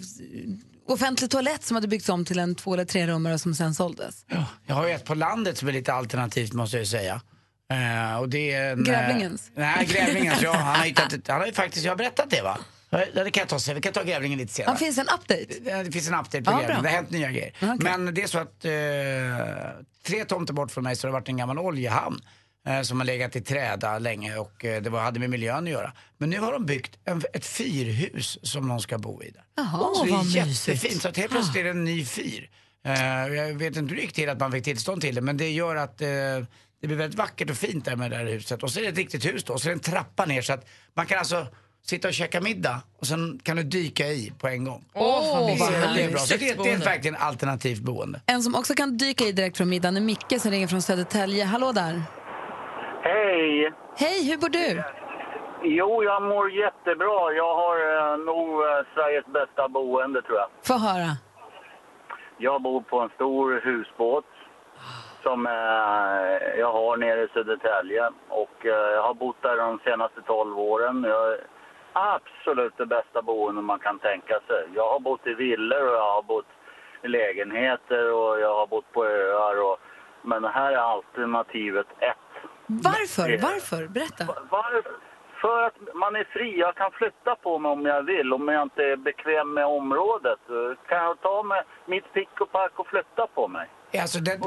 [0.88, 4.26] offentlig toalett som hade byggts om till en två eller tre rummare som sen såldes.
[4.28, 7.22] Ja, jag har ju ett på landet som är lite alternativt måste jag ju säga.
[7.72, 9.52] Eh, och det är en, eh, Grävlingens?
[9.56, 10.54] nej, Grävlingens, ja.
[10.54, 12.58] Han har, hittat ett, han har ju faktiskt, jag har berättat det va?
[12.90, 14.72] Ja, Det kan jag ta sen, vi kan ta Grävlingen lite senare.
[14.74, 15.46] Ja, finns en update?
[15.64, 16.82] Det, det finns en update på Ja, Grävlingen, bra.
[16.82, 17.54] det har hänt nya grejer.
[17.62, 17.78] Okej.
[17.80, 21.30] Men det är så att eh, tre tomter bort från mig så har det varit
[21.30, 22.20] en gammal oljehamn.
[22.68, 25.70] eh, Som har legat i träda länge och eh, det var, hade med miljön att
[25.70, 25.94] göra.
[26.18, 29.44] Men nu har de byggt en, ett fyrhus som någon ska bo i där.
[29.56, 30.84] Jaha, så det är vad jättefint.
[30.84, 31.02] mysigt.
[31.02, 32.50] Så att helt plötsligt är det en ny fyr.
[32.86, 32.94] Eh,
[33.34, 35.52] jag vet inte hur det gick till att man fick tillstånd till det men det
[35.52, 36.08] gör att eh,
[36.84, 38.64] det blir väldigt vackert och fint där med det här huset.
[38.64, 40.42] Och så är det ett riktigt hus då och så är det en trappa ner
[40.42, 41.46] så att man kan alltså
[41.86, 44.86] sitta och käka middag och sen kan du dyka i på en gång.
[44.94, 46.12] Åh, vad det, är, det är härligt.
[46.12, 46.20] bra.
[46.20, 46.86] Så det, är- det är Boende.
[46.86, 48.22] verkligen alternativt boende.
[48.26, 51.44] En som också kan dyka i direkt från middagen är Micke som ringer från Södertälje.
[51.46, 52.02] Hallå där.
[53.04, 53.72] Hej!
[53.98, 54.84] Hej, hur bor du?
[55.64, 57.18] Jo, jag mår jättebra.
[57.42, 60.50] Jag har eh, nog eh, Sveriges bästa boende, tror jag.
[60.70, 61.10] Få höra.
[62.38, 64.26] Jag bor på en stor husbåt
[65.24, 68.10] som eh, jag har nere i Södertälje.
[68.30, 71.04] Och eh, jag har bott där de senaste 12 åren.
[71.04, 71.40] Jag är
[71.94, 74.64] absolut det bästa boende man kan tänka sig.
[74.76, 76.52] Jag har bott i villor och jag har bott
[77.04, 79.62] i lägenheter och jag har bott på öar.
[79.62, 79.78] Och,
[80.22, 82.18] men det här är alternativet ett.
[82.66, 83.30] Varför?
[83.42, 83.88] Varför?
[83.88, 84.24] Berätta.
[84.50, 84.92] Varför?
[85.42, 86.60] För att man är fri.
[86.60, 88.34] Jag kan flytta på mig om jag vill.
[88.34, 90.40] Om jag inte är bekväm med området
[90.88, 93.70] kan jag ta med mitt pick och pack och flytta på mig.
[94.02, 94.40] Alltså det,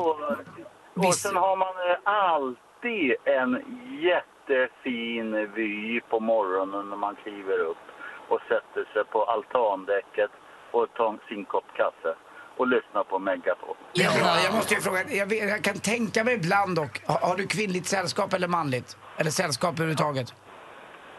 [0.96, 3.52] Och, och sen har man eh, alltid en
[4.00, 7.84] jättefin vy på morgonen när man kliver upp
[8.28, 10.30] och sätter sig på altandäcket
[10.70, 12.14] och tar sin kopp kaffe
[12.56, 13.76] och lyssnar på Megafon.
[13.94, 14.40] bra.
[14.44, 17.46] Jag måste ju fråga, jag, vet, jag kan tänka mig ibland dock, har, har du
[17.46, 18.96] kvinnligt sällskap eller manligt?
[19.18, 20.34] Eller sällskap överhuvudtaget?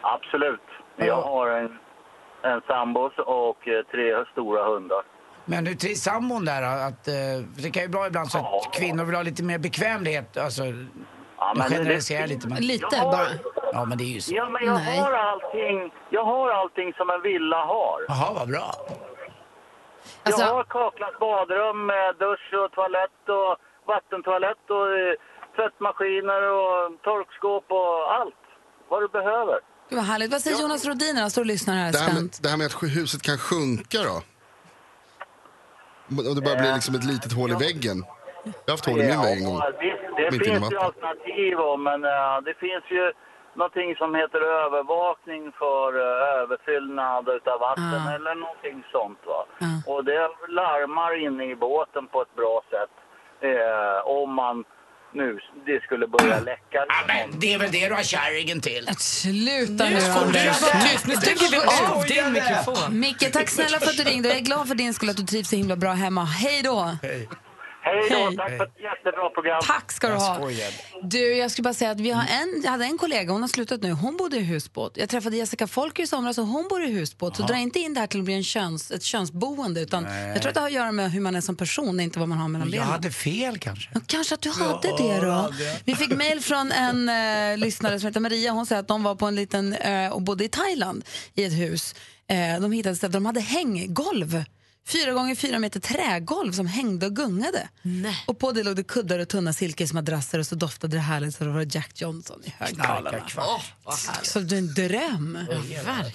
[0.01, 0.67] Absolut.
[0.95, 1.79] Jag har en,
[2.41, 5.03] en sambos och eh, tre stora hundar.
[5.49, 7.13] Men trivs sambon där att, eh,
[7.55, 10.38] för Det kan ju vara ibland så att kvinnor vill ha lite mer bekvämlighet.
[10.38, 12.57] Alltså, Ja, jag men det- generaliserar lite men...
[12.73, 13.27] Lite har- bara.
[13.73, 14.36] Ja men det är ju så.
[14.36, 14.97] Ja, men jag Nej.
[14.99, 15.91] har allting.
[16.10, 17.99] Jag har allting som en villa har.
[18.07, 18.69] Jaha, vad bra.
[20.23, 23.51] Alltså- Jag har kaklat badrum med dusch och toalett och
[23.91, 25.13] vattentoalett och eh,
[25.55, 28.41] tvättmaskiner och torkskåp och allt.
[28.89, 29.57] Vad du behöver.
[29.89, 30.31] Gud vad härligt.
[30.31, 31.21] Vad säger Jonas Rodiner?
[31.21, 32.43] Han står och lyssnar här Det här, med, spänt.
[32.43, 34.21] det här med att huset kan sjunka då?
[36.09, 37.97] Om det bara blir liksom ett litet hål i väggen.
[38.43, 39.59] Jag har haft hål i min vägg en gång.
[39.59, 43.05] Det det finns ju alternativ om, men eh, det finns ju
[43.59, 48.15] någonting som heter övervakning för uh, överfyllnad utav vatten Ah.
[48.15, 49.19] eller någonting sånt.
[49.25, 49.45] Va?
[49.61, 49.91] Ah.
[49.91, 52.93] Och det larmar inne i båten på ett bra sätt
[53.49, 54.63] eh, om man
[55.13, 56.85] nu det skulle börja läcka.
[56.87, 58.89] Ja, men det är väl det du har kärringen till.
[58.97, 61.05] Sluta nu, Nu får du Anders.
[61.05, 61.57] Nu stänger vi
[61.93, 62.99] av din mikrofon.
[62.99, 64.29] Micke, tack snälla för att du ringde.
[64.29, 66.23] Jag är glad för din skull att du trivs så himla bra hemma.
[66.25, 66.97] Hej då!
[67.01, 67.27] Hej
[68.10, 68.36] då, Hej.
[68.38, 69.62] tack för ett jättebra program.
[69.63, 70.36] Tack ska du Jag ha.
[70.36, 70.69] skojar.
[71.04, 73.47] Du, jag skulle bara säga att vi har en, jag hade en kollega, hon har
[73.47, 74.97] slutat nu, hon bodde i husbåt.
[74.97, 77.36] Jag träffade Jessica Folker i somras och hon bor i husbåt.
[77.38, 80.41] Så dra inte in det här till att bli en köns, ett könsboende utan jag
[80.41, 82.38] tror att det har att göra med hur man är som person, inte vad man
[82.38, 82.88] har mellan Jag benen.
[82.88, 83.89] hade fel kanske.
[84.08, 85.50] Kanske att du hade det då.
[85.86, 88.52] Vi fick mejl från en eh, lyssnare som heter Maria.
[88.52, 91.04] Hon säger att de var på en liten ö och bodde i Thailand
[91.36, 91.95] i ett hus.
[92.30, 94.43] Eh, de hittade ett ställe där de hade hänggolv
[94.88, 97.69] fyra gånger fyra meter trägolv som hängde och gungade.
[98.26, 101.43] Och på det låg det kuddar och tunna silkesmadrasser och så doftade det härligt så
[101.43, 103.10] det var Jack Johnson i högtalarna.
[103.10, 103.73] Knarkarkvart.
[104.21, 105.39] Så det är en dröm.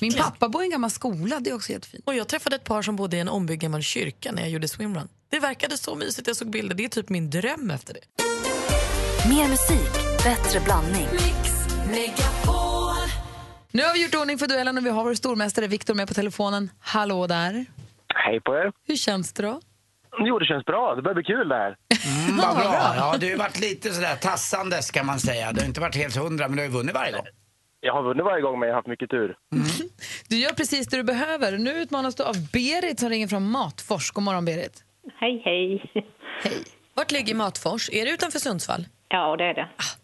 [0.01, 2.03] Min pappa bor i en gammal skola, det är också jättefint.
[2.07, 4.69] Och jag träffade ett par som bodde i en ombyggd gammal kyrka när jag gjorde
[4.69, 5.09] swimrun.
[5.31, 6.75] Det verkade så mysigt, jag såg bilder.
[6.75, 8.01] Det är typ min dröm efter det.
[9.29, 9.93] Mer musik,
[10.25, 11.09] bättre blandning.
[13.71, 16.15] Nu har vi gjort ordning för duellen och vi har vår stormästare Viktor med på
[16.15, 16.71] telefonen.
[16.81, 17.67] Hallå där.
[18.25, 18.73] Hej på er.
[18.89, 19.61] Hur känns det då?
[20.19, 20.95] Jo, det känns bra.
[20.95, 21.77] Det börjar bli kul det här.
[22.27, 22.95] Mm, vad bra.
[22.97, 25.53] Ja, du har ju varit lite sådär tassandes kan man säga.
[25.53, 27.27] Du har inte varit helt hundra, men du har ju vunnit varje gång.
[27.81, 29.37] Jag har vunnit varje gång, men jag har haft mycket tur.
[30.29, 31.59] Du gör precis det du behöver.
[31.59, 34.11] Nu utmanas du av Berit som ringer från Matfors.
[34.11, 34.85] God morgon Berit.
[35.21, 35.93] Hej, hej.
[36.95, 37.91] Vart ligger Matfors?
[37.93, 38.85] Är det utanför Sundsvall?
[39.09, 39.61] Ja, det är det.
[39.61, 39.99] Yes,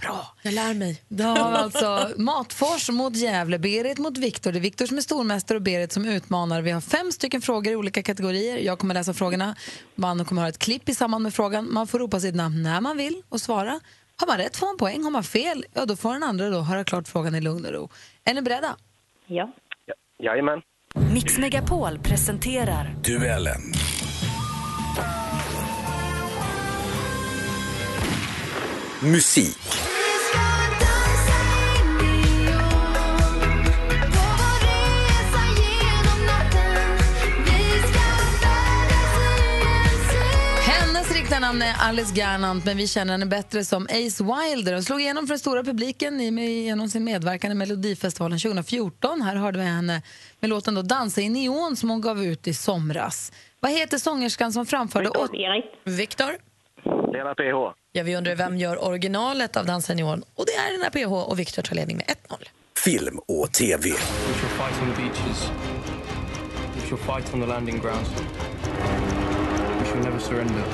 [0.00, 0.26] bra.
[0.42, 1.02] Jag lär mig.
[1.08, 4.52] Då har vi alltså Matfors mot Gävle, Berit mot Viktor.
[4.52, 6.62] Det är Viktor som är stormästare och Berit som utmanar.
[6.62, 8.58] Vi har fem stycken frågor i olika kategorier.
[8.58, 9.56] Jag kommer läsa frågorna.
[9.94, 11.72] Man kommer ha ett klipp i samband med frågan.
[11.72, 13.80] Man får ropa sitt namn när man vill och svara.
[14.16, 15.04] Har man rätt får man poäng.
[15.04, 17.72] Har man fel, ja då får den andra då höra klart frågan i lugn och
[17.72, 17.88] ro.
[18.24, 18.76] Är ni beredda?
[19.26, 19.52] Ja.
[20.22, 20.60] Jajamän.
[21.14, 23.72] Mix Megapol presenterar Duellen.
[29.02, 29.87] Musik.
[41.48, 44.72] Namn är Alice Gernandt, men vi känner henne bättre som Ace Wilder.
[44.72, 49.22] Hon slog igenom för den stora publiken i- med- genom sin medverkan i Melodifestivalen 2014.
[49.22, 50.02] Här hörde vi henne
[50.40, 53.32] med låten då Dansa i neon som hon gav ut i somras.
[53.60, 55.08] Vad heter sångerskan som framförde...
[55.84, 56.36] Viktor?
[57.12, 57.74] Lena PH.
[57.92, 60.22] Ja, vi undrar vem gör originalet av Dansa i neon?
[60.34, 62.36] Och det är Lena PH och Viktor tar ledning med 1-0.
[62.84, 63.90] Film och TV.
[63.90, 63.96] We
[66.88, 68.08] shall fight on the landing grounds.
[69.80, 70.64] We shall never surrender.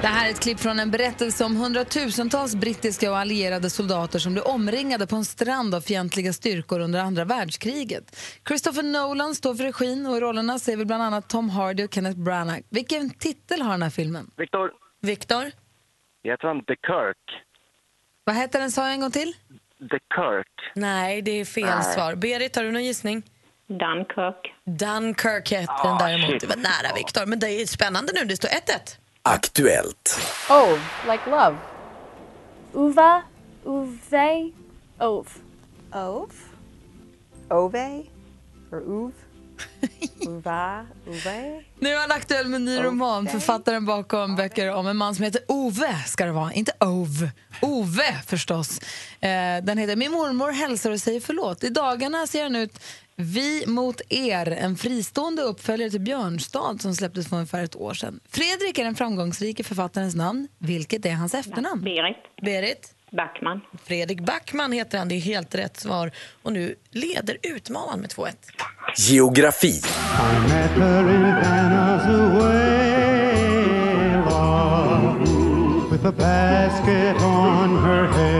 [0.00, 4.32] Det här är ett klipp från en berättelse om hundratusentals brittiska och allierade soldater som
[4.32, 8.16] blev omringade på en strand av fientliga styrkor under andra världskriget.
[8.48, 11.94] Christopher Nolan står för regin och i rollerna ser vi bland annat Tom Hardy och
[11.94, 12.62] Kenneth Branagh.
[12.70, 14.30] Vilken titel har den här filmen?
[14.36, 14.70] Viktor.
[15.02, 15.44] Viktor?
[16.24, 17.42] Heter han The Kirk?
[18.24, 19.32] Vad heter den, sa jag en gång till?
[19.90, 20.72] The Kirk.
[20.74, 21.94] Nej, det är fel Nej.
[21.94, 22.14] svar.
[22.14, 23.22] Berit, har du någon gissning?
[23.68, 24.54] Dunkirk.
[24.64, 26.30] Dunkirk hette Ah, den däremot.
[26.30, 26.40] shit.
[26.40, 27.26] Det var nära, Viktor.
[27.26, 28.24] Men det är spännande nu.
[28.24, 28.52] Det står 1-1.
[29.22, 30.20] Aktuellt.
[30.50, 30.80] Ove,
[31.12, 31.56] like love.
[32.74, 33.22] Uva,
[33.64, 34.50] uve,
[35.00, 35.30] ove.
[35.94, 36.32] Ove?
[37.50, 38.02] Ove?
[38.72, 39.12] Or uv?
[40.28, 40.86] Uva?
[41.06, 41.62] Uve?
[41.78, 43.26] Nu är han aktuell med en ny roman.
[43.28, 46.52] Författaren bakom böcker om en man som heter Ove, ska det vara.
[46.52, 47.30] Inte Ove.
[47.62, 48.78] Ove, förstås.
[49.20, 49.28] Eh,
[49.62, 51.64] den heter Min mormor hälsar och säger förlåt.
[51.64, 52.80] I dagarna ser den ut
[53.20, 58.20] Vi mot er, en fristående uppföljare till Björnstad som släpptes för ungefär ett år sedan.
[58.28, 60.48] Fredrik är den framgångsrike författarens namn.
[60.58, 61.82] Vilket är hans efternamn?
[61.84, 62.16] Berit.
[62.42, 62.94] Berit?
[63.10, 63.60] Backman.
[63.84, 65.08] Fredrik Backman heter han.
[65.08, 66.10] Det är helt rätt svar.
[66.42, 68.32] Och nu leder utmanaren med 2-1.
[68.96, 69.80] Geografi.
[78.18, 78.37] I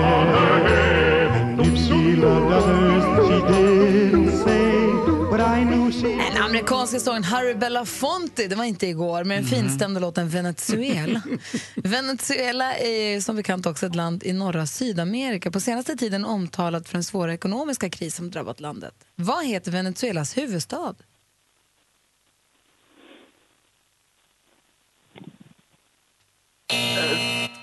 [6.88, 11.22] amerikanska sången Harry Belafonte, det var inte igår, med den finstämda låten Venezuela.
[11.74, 15.50] Venezuela är som bekant också ett land i norra Sydamerika.
[15.50, 18.94] På senaste tiden omtalat för den svåra ekonomiska kris som drabbat landet.
[19.14, 20.94] Vad heter Venezuelas huvudstad?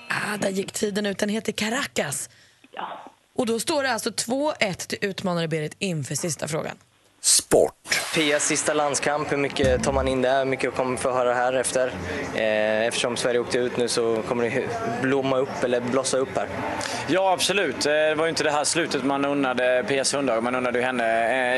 [0.08, 1.18] Ah, där gick tiden ut.
[1.18, 2.30] Den heter Caracas.
[3.34, 6.76] Och då står det alltså 2-1 till utmanare Berit inför sista frågan.
[7.26, 7.72] Sport.
[8.14, 10.38] Pias sista landskamp, hur mycket tar man in där?
[10.38, 11.88] Hur mycket kommer vi få höra här efter?
[12.34, 14.68] Eh, eftersom Sverige åkte ut nu så kommer det
[15.02, 16.48] blomma upp eller blossa upp här.
[17.08, 17.86] Ja, absolut.
[17.86, 20.42] Eh, Det var ju inte det här slutet man unnade Pia Sundhage.
[20.42, 21.04] Man unnade ju henne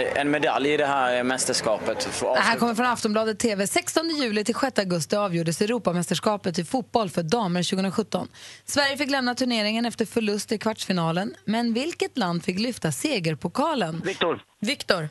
[0.02, 2.09] eh, en medalj i det här mästerskapet.
[2.20, 3.66] Det här kommer från Aftonbladet TV.
[3.66, 8.28] 16 juli till 6 augusti avgjordes Europamästerskapet i fotboll för damer 2017.
[8.64, 11.35] Sverige fick lämna turneringen efter förlust i kvartsfinalen.
[11.44, 14.02] Men vilket land fick lyfta segerpokalen?
[14.04, 14.40] Viktor.
[14.61, 15.09] Viktor.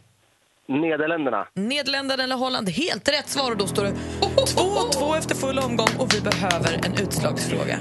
[0.68, 1.48] Nederländerna.
[1.54, 2.70] Nederländerna eller Holland?
[2.70, 6.94] Helt rätt svar och då står det 2-2 efter full omgång och vi behöver en
[6.94, 7.80] utslagsfråga.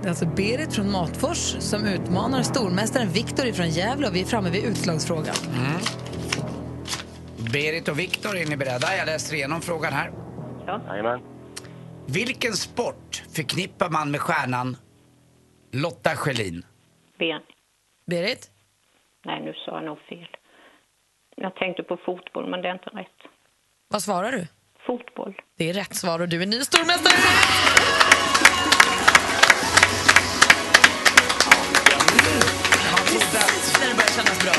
[0.00, 4.24] Det är alltså Berit från Matfors som utmanar stormästaren Viktor från Gävle och vi är
[4.24, 5.34] framme vid utslagsfrågan.
[5.54, 5.80] Mm.
[7.52, 8.96] Berit och Viktor, är ni beredda?
[8.96, 10.10] Jag läser igenom frågan här.
[10.66, 11.20] Jajamän.
[12.06, 14.76] Vilken sport förknippar man med stjärnan
[15.72, 16.64] Lotta Schelin?
[17.18, 17.40] Ben.
[18.06, 18.50] Berit?
[19.24, 20.28] Nej, nu sa jag nog fel.
[21.40, 23.18] Jag tänkte på fotboll, men det är inte rätt.
[23.88, 24.46] Vad svarar du?
[24.86, 25.34] Fotboll.
[25.58, 27.14] Det är rätt svar och du är ny stormästare.
[33.80, 34.52] När det börjar kännas bra.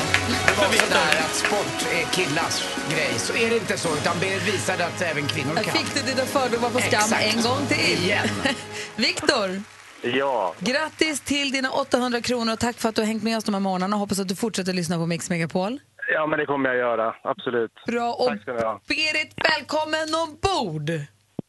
[0.46, 2.64] Det var så där att sport är killars
[2.94, 3.18] grej.
[3.18, 5.74] Så är det inte så, utan Berit visade att även kvinnor Jag kan.
[5.74, 7.34] fick du dina fördomar på skam Exakt.
[7.36, 8.04] en gång till.
[8.04, 8.28] Igen.
[8.96, 9.62] Viktor,
[10.02, 13.44] Ja, grattis till dina 800 kronor och tack för att du har hängt med oss
[13.44, 13.96] de här morgnarna.
[13.96, 15.80] Hoppas att du fortsätter lyssna på Mix Megapol.
[16.12, 17.14] Ja men det kommer jag göra.
[17.24, 17.70] Absolut.
[17.86, 18.12] Bra.
[18.12, 18.80] Och Tack ska ni ha.
[18.88, 20.90] Berit, välkommen ombord!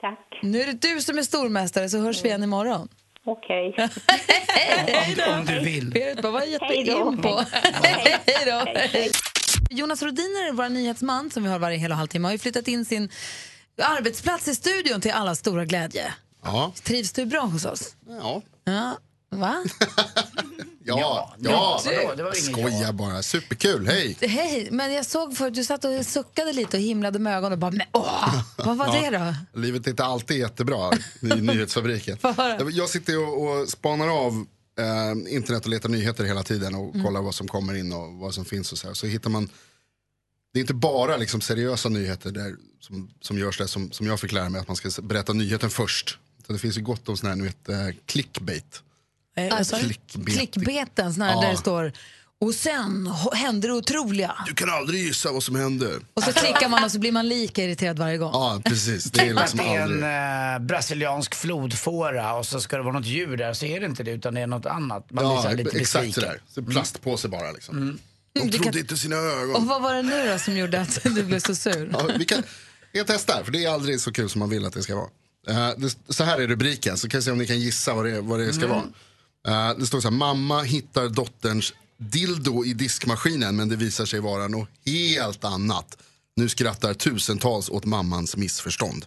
[0.01, 0.39] Tack.
[0.41, 2.87] Nu är det du som är stormästare, så hörs vi igen imorgon.
[3.25, 3.75] Okej.
[5.27, 5.91] Om, om du vill.
[5.91, 7.11] Berit bara, vad gett Hej dig då.
[7.11, 7.43] in på?
[7.51, 8.51] Hej då!
[8.51, 9.11] Hej, hej.
[9.69, 12.85] Jonas Rodiner, vår nyhetsman som vi har varje hel och halvtimme, har ju flyttat in
[12.85, 13.09] sin
[13.81, 16.13] arbetsplats i studion till alla stora glädje.
[16.43, 16.71] Ja.
[16.83, 17.95] Trivs du bra hos oss?
[18.07, 18.41] Ja.
[18.63, 18.97] Ja.
[19.29, 19.55] Va?
[20.85, 21.81] Ja, Ja, ja.
[21.85, 22.13] vadå?
[22.15, 23.23] Det var inget Skoja bara.
[23.23, 23.87] Superkul.
[23.87, 24.17] Hej.
[24.21, 27.59] Hej, men jag såg för du satt och suckade lite och himlade med ögonen och
[27.59, 29.59] bara, men åh, vad var det då?
[29.59, 30.91] Livet är inte alltid jättebra
[31.21, 32.17] i nyhetsfabriken.
[32.71, 34.45] Jag sitter och, och spanar av
[34.79, 37.05] eh, internet och letar nyheter hela tiden och Mm.
[37.05, 38.93] kollar vad som kommer in och vad som finns och så här.
[38.93, 39.49] Så hittar man,
[40.53, 44.19] det är inte bara liksom seriösa nyheter där, som, som görs där som, som jag
[44.19, 46.17] fick lära mig att man ska berätta nyheten först.
[46.47, 48.81] Så det finns ju gott om sån här, ni vet, eh, clickbait.
[49.37, 50.37] Eh, alltså, Clickbait.
[50.37, 51.41] klickbeten, sån här Ja.
[51.41, 51.91] där det står
[52.41, 54.35] och sen hände det otroliga.
[54.47, 55.99] Du kan aldrig gissa vad som händer.
[56.13, 58.31] Och så klickar man och så blir man lika irriterad varje gång.
[58.33, 59.03] Ja, precis.
[59.03, 63.05] Det är liksom det är en eh, brasiliansk flodfåra och så ska det vara något
[63.05, 65.11] djur där, så är det inte det utan det är något annat.
[65.11, 66.13] Man blir Ja, här lite exakt besviken.
[66.29, 66.41] sådär.
[66.47, 67.75] Så plastpåse bara liksom.
[67.75, 69.55] De Mm, det trodde kan- inte sina ögon.
[69.55, 71.89] Och vad var det nu då som gjorde att du blev så sur?
[71.93, 72.43] Ja, vi kan,
[72.91, 74.81] vi kan testa, här, för det är aldrig så kul som man vill att det
[74.83, 75.09] ska vara.
[75.49, 78.05] Eh, det, så här är rubriken, så kan vi se om ni kan gissa vad
[78.05, 78.83] det, vad det ska vara.
[79.47, 84.19] Eh, det står så här, mamma hittar dotterns dildo i diskmaskinen men det visar sig
[84.19, 85.97] vara något helt annat.
[86.35, 89.05] Nu skrattar tusentals åt mammans missförstånd.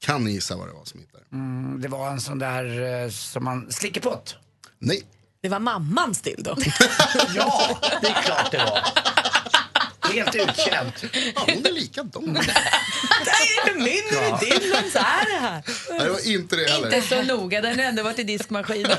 [0.00, 1.24] Kan ni gissa vad det var som hittade?
[1.32, 4.34] Mm, det var en sån där eh, som man, slickepott.
[4.78, 5.02] Nej.
[5.42, 6.56] Det var mammans dildo.
[7.34, 8.80] Ja, det är klart det var.
[10.12, 11.04] Helt utkänt.
[11.34, 12.34] Ja, hon är likadan.
[13.24, 14.38] Det är ju min Ja.
[14.42, 15.62] dildon, så är det här.
[15.90, 16.94] Nej, det var inte det heller.
[16.94, 18.90] Inte så noga, den har ändå varit i diskmaskinen.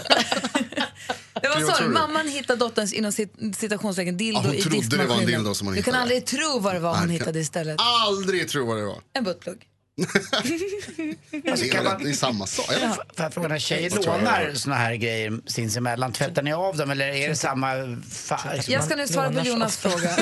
[1.41, 4.97] Det var så, mamman hittade dotterns inom cit- citationstecken dildo Ja, hon i trodde det
[4.97, 5.25] var en diskmaskinen.
[5.25, 7.75] dildo som hon du kan aldrig tro vad det var hon hittade istället.
[7.79, 8.97] Aldrig tro vad det var.
[9.13, 9.57] En buttplugg.
[11.49, 12.71] Alltså, det, kan är, man- det är samma sak.
[12.71, 12.89] eller?
[12.89, 17.07] Får jag fråga, när tjejer lånar såna här grejer sinsemellan, tvättar ni av dem eller
[17.07, 17.67] är det samma
[18.11, 18.63] färg?
[18.63, 19.89] som Jag ska nu svara på Jonas ofta?
[19.89, 20.15] fråga.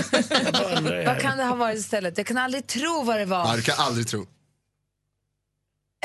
[1.06, 2.18] Vad kan det ha varit istället?
[2.18, 3.48] Jag kan aldrig tro vad det var.
[3.50, 4.28] Ja, du kan aldrig tro.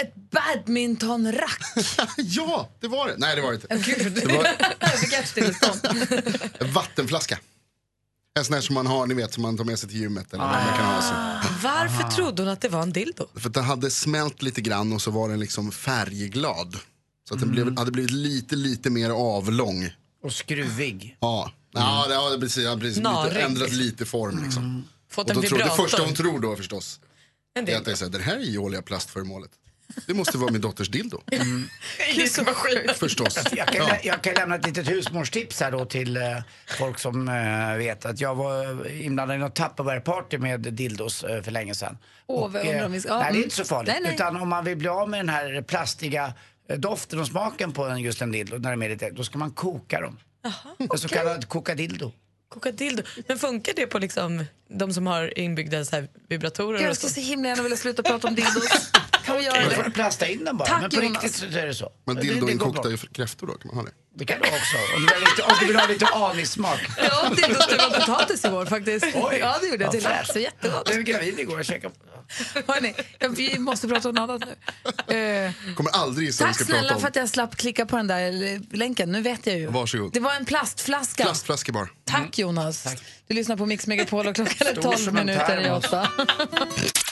[0.03, 1.61] Ett badmintonrack.
[2.17, 3.15] ja, det var det.
[3.19, 3.91] Nej, det var det inte.
[3.91, 4.13] Gud.
[4.13, 4.47] Det var
[4.81, 5.81] Jag fick hjärtstillestånd.
[6.59, 7.39] en vattenflaska.
[8.39, 10.33] En sån här som man har, ni vet, som man tar med sig till gymmet.
[10.33, 11.40] Eller vad man kan ha så.
[11.63, 13.27] Varför trodde hon att det var en dildo?
[13.35, 16.77] För att den hade smält lite grann och så var den liksom färgglad.
[17.29, 19.91] Så att den blev, hade blivit lite, lite mer avlång.
[20.23, 21.17] Och skruvig.
[21.21, 24.45] Ja, ja, det har precis, precis lite, ändrat lite form.
[24.45, 24.85] Liksom.
[25.11, 27.01] Fått Och en då tror, det första hon tror då förstås,
[27.55, 29.51] En är att det är så här, den här ihåliga plastföremålet.
[30.07, 31.21] Det måste vara min dotters dildo.
[32.15, 32.95] Diskmaskinen.
[32.95, 33.39] Förstås.
[33.53, 33.97] Jag kan, Ja.
[34.03, 36.23] jag kan lämna ett litet husmorstips här då till eh,
[36.79, 41.51] folk som eh, vet att jag var inblandad i något Tupperware-party med dildos eh, för
[41.51, 41.99] länge sedan.
[42.27, 43.43] Åh, undrar eh, om vi ska- nej, det är mm.
[43.43, 43.93] inte så farligt.
[43.93, 44.15] Nej, nej.
[44.15, 46.33] Utan om man vill bli av med den här plastiga
[46.69, 49.39] eh, doften och smaken på en, just en dildo, när de är lite, då ska
[49.39, 50.19] man koka dem.
[50.93, 52.13] En så kallad kokadildo.
[52.49, 53.03] Kokadildo.
[53.29, 56.81] Men funkar det på liksom de som har inbyggda så här vibratorer?
[56.81, 58.91] Jag och skulle så himla gärna vilja sluta prata om dildos.
[59.31, 59.89] Kan vi göra Då får det?
[59.89, 60.69] du plasta in den bara.
[60.69, 61.23] Tack, Men på Jonas.
[61.23, 61.93] riktigt så är det så.
[62.07, 62.93] Men Det- det dildo går inkokta bra.
[62.93, 63.91] i kräftor då, kan man ha det?
[64.15, 64.77] Det kan du också.
[64.97, 66.81] Om du vill, lite, om du vill ha lite anissmak.
[67.11, 69.07] Ja, dildostuva och potatis igår faktiskt.
[69.15, 69.37] Oj.
[69.41, 70.01] Ja, det gjorde jag till.
[70.03, 70.33] Vad fräscht.
[70.33, 70.83] Så jättegott.
[70.89, 71.95] Jag blev gravid igår och käkade.
[72.67, 72.95] Hörrni,
[73.31, 74.43] vi måste prata om något annat
[75.09, 75.17] nu.
[75.17, 77.01] Eh, Kommer aldrig gissa vad vi tack ska prata snälla om.
[77.01, 79.13] för att jag slapp klicka på den där eh, länken.
[79.13, 79.67] Nu vet jag ju.
[79.67, 80.13] Varsågod.
[80.13, 81.23] Det var en plastflaska.
[81.25, 81.89] Plastflaska bara.
[82.05, 82.87] Tack Jonas.
[83.29, 85.85] Du lyssnar på Mix Megapol och klockan är Stor 12 som en minuter i termos.
[85.85, 86.09] åtta.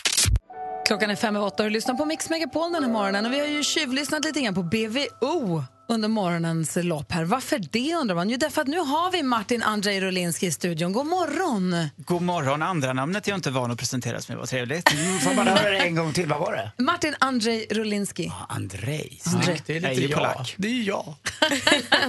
[0.88, 3.26] Klockan är fem över åtta och du lyssnar på Mix Megapol den här morgonen.
[3.26, 7.24] Och vi har ju tjuvlyssnat lite grann på BVO under morgonens lopp här.
[7.24, 8.30] Varför det undrar man?
[8.30, 10.92] Jo, därför att nu har vi Martin Andrei Rolinski i studion.
[10.92, 11.88] God morgon!
[11.96, 14.90] God morgon, andra namnet är jag inte van att presenteras med, vad trevligt.
[15.22, 16.28] Får man höra det en gång till?
[16.28, 16.82] Vad var det?
[16.82, 18.32] Martin Andrei Rolinski.
[18.48, 19.20] Andrej.
[19.26, 19.44] Andrei.
[19.44, 19.66] Snyggt.
[19.66, 20.54] Det är lite jag.
[20.56, 21.14] Det är jag.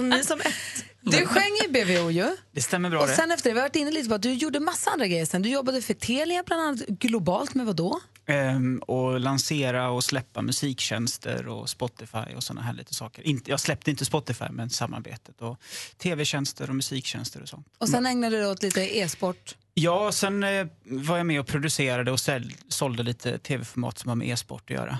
[0.00, 0.54] Ni som ett.
[1.02, 2.36] Du sjöng i BVO ju.
[2.52, 3.14] Det stämmer bra Och det.
[3.14, 5.26] sen efter det, vi har varit inne lite på att du gjorde massa andra grejer
[5.26, 5.42] sen.
[5.42, 8.00] Du jobbade för Telia bland annat globalt med vad då?
[8.26, 13.26] Ehm, och lansera och släppa musiktjänster och Spotify och såna här lite saker.
[13.26, 15.40] Inte, jag släppte inte Spotify, men samarbetet.
[15.40, 15.56] Och
[15.98, 17.66] tv-tjänster och musiktjänster och sånt.
[17.78, 19.56] Och sen ägnade du dig åt lite e-sport.
[19.74, 24.16] Ja, sen eh, var jag med och producerade och säl- sålde lite tv-format som har
[24.16, 24.98] med e-sport att göra.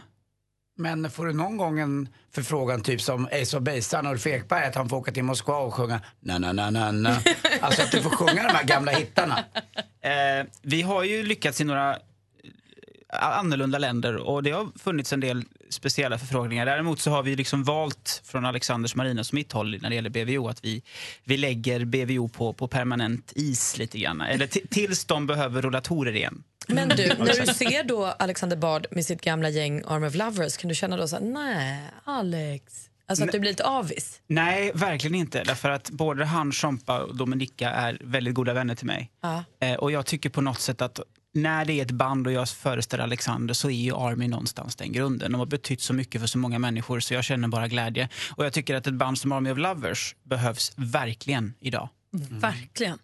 [0.81, 4.75] Men får du någon gång en förfrågan typ som Ace of Base, Ulf Ekberg, att
[4.75, 7.17] han får åka till Moskva och sjunga na na na na na.
[7.61, 9.45] Alltså att du får sjunga de här gamla hittarna.
[10.03, 15.21] Eh, vi har ju lyckats i några eh, annorlunda länder och det har funnits en
[15.21, 16.67] del speciella förfrågningar.
[16.67, 20.11] Däremot så har vi liksom valt från Alexanders Marinas och mitt håll när det gäller
[20.11, 20.83] BVO att vi,
[21.25, 24.21] vi lägger BVO på, på permanent is lite grann.
[24.21, 26.43] Eller tills de behöver rullatorer igen.
[26.69, 30.15] Men du, Har när du ser då Alexander Bard med sitt gamla gäng Arm of
[30.15, 32.91] Lovers, kan du känna då så här, nej, Alex?
[33.11, 34.21] Alltså att du blir lite avis?
[34.27, 35.45] Nej, verkligen inte.
[35.45, 39.11] Därför att både han, Chompa och Dominika är väldigt goda vänner till mig.
[39.21, 39.45] Ja.
[39.61, 41.01] Eh, och jag tycker på något sätt att
[41.35, 44.93] när det är ett band och jag föreställer Alexander så är ju Army någonstans den
[44.93, 45.33] grunden.
[45.33, 48.09] De har betytt så mycket för så många människor så jag känner bara glädje.
[48.37, 51.89] Och jag tycker att ett band som Army of Lovers behövs verkligen idag.
[52.31, 52.99] Verkligen.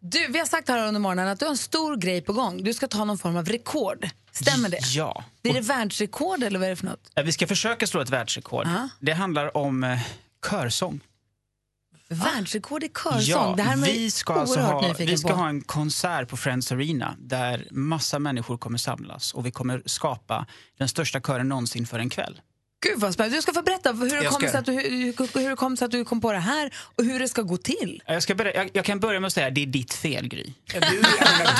[0.00, 2.62] Du, vi har sagt här under morgonen att du har en stor grej på gång.
[2.62, 4.08] Du ska ta någon form av rekord.
[4.32, 4.80] Stämmer det?
[4.94, 5.24] Ja.
[5.42, 7.10] Blir det världsrekord eller vad är det för något?
[7.24, 8.66] Vi ska försöka slå ett världsrekord.
[9.00, 9.98] Det handlar om eh,
[10.50, 11.00] körsång.
[12.08, 13.22] Världsrekord i körsång?
[13.26, 15.34] Ja, det här är vi ska, alltså ha, vi ska på.
[15.34, 20.46] ha en konsert på Friends Arena där massa människor kommer samlas och vi kommer skapa
[20.78, 22.40] den största kören någonsin för en kväll.
[22.80, 23.36] Gud vad spännande.
[23.36, 24.48] Du ska få berätta hur det, ska.
[24.48, 27.04] sig att du, hur, hur det kommer sig att du kom på det här och
[27.04, 28.02] hur det ska gå till.
[28.06, 30.52] Jag, ska börja, jag, jag kan börja med att säga det är ditt fel, Gry.
[30.72, 30.80] Du,